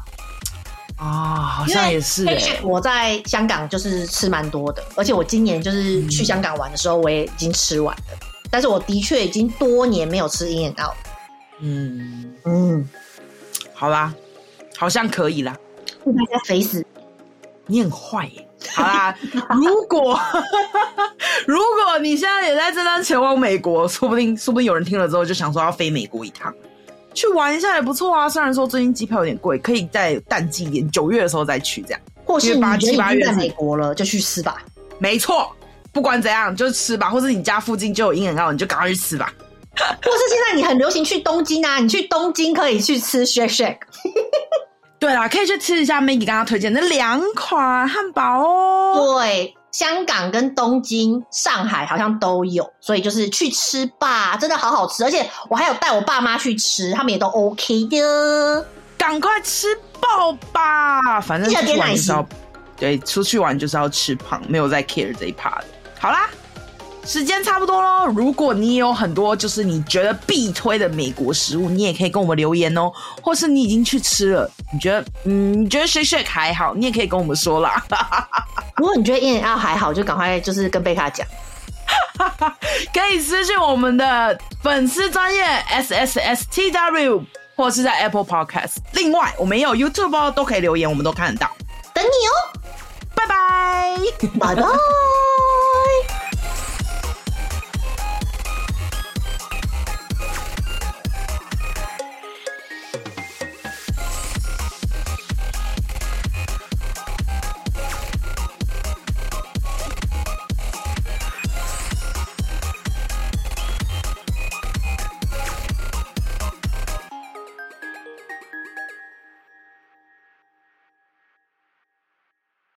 [0.98, 2.26] 啊，好像也是。
[2.64, 8.04] 我在香港就是吃蛮多的，而且我今年就是去香港玩的时候，我也已经吃完了。
[8.54, 10.95] 嗯、但是我的确已经多年没有吃 In and Out。
[11.60, 12.88] 嗯嗯，
[13.74, 14.14] 好啦，
[14.78, 15.58] 好像可以啦。
[16.06, 16.86] 大家肥死，
[17.66, 18.47] 你很坏耶。
[18.72, 19.18] 好啦，
[19.58, 20.20] 如果
[21.47, 26.54] 如果你现在也在正在前往美国，说不定说不定有人听了之后就想说要飞美国一趟，
[27.14, 28.30] 去玩一下也不错啊。
[28.30, 31.99] 虽然说最近机票有点贵，可以在淡季一点，九月的时候再去这样。
[32.26, 34.64] 或是八七八月在美国了，就去吃吧。
[34.99, 35.54] 没错，
[35.94, 37.10] 不管怎样就吃吧。
[37.10, 39.32] 或者你家附近就有 In-N-Out，你就赶快去吃吧。
[39.74, 43.80] 或是现在你很流行去东京啊，你去东京可以去吃 Shake shake。
[45.00, 49.18] 对啦，可以去吃一下 Maggie 刚刚推荐的两款汉堡哦。
[49.20, 55.04] 对，香港跟东京、上海好像都有，所以就是去吃吧，真的好好吃。
[55.04, 58.66] 而且我还有带我爸妈去吃，他们也都 OK 的。
[58.96, 59.68] 赶快吃
[60.00, 62.26] 爆吧，反正出去玩就是要
[62.78, 65.66] 对，出去玩就是要吃胖，没有在 care 这一 part 的。
[66.04, 66.30] 好啦。
[67.06, 72.91] 时间差不多喽，如果你也有很多就是你觉得必推的美国食物，你也可以跟我们留言哦。
[73.22, 77.82] 或是你已经去吃了，你觉得嗯，你觉得 shake shake 还好，你也可以跟我们说啦。
[78.76, 81.26] 如果你觉得 In-N-Out 还好，就赶快就是跟贝卡讲，
[82.93, 87.24] 可以私信我们的粉丝专业 S S S T W，
[87.56, 88.76] 或是在 Apple Podcast。
[88.91, 91.49] 另外，我们也有 YouTube 哦，都可以留言，我们都看得到。
[91.93, 92.36] 等你哦，
[93.28, 94.30] Bye-bye.
[94.38, 96.20] Bye-bye.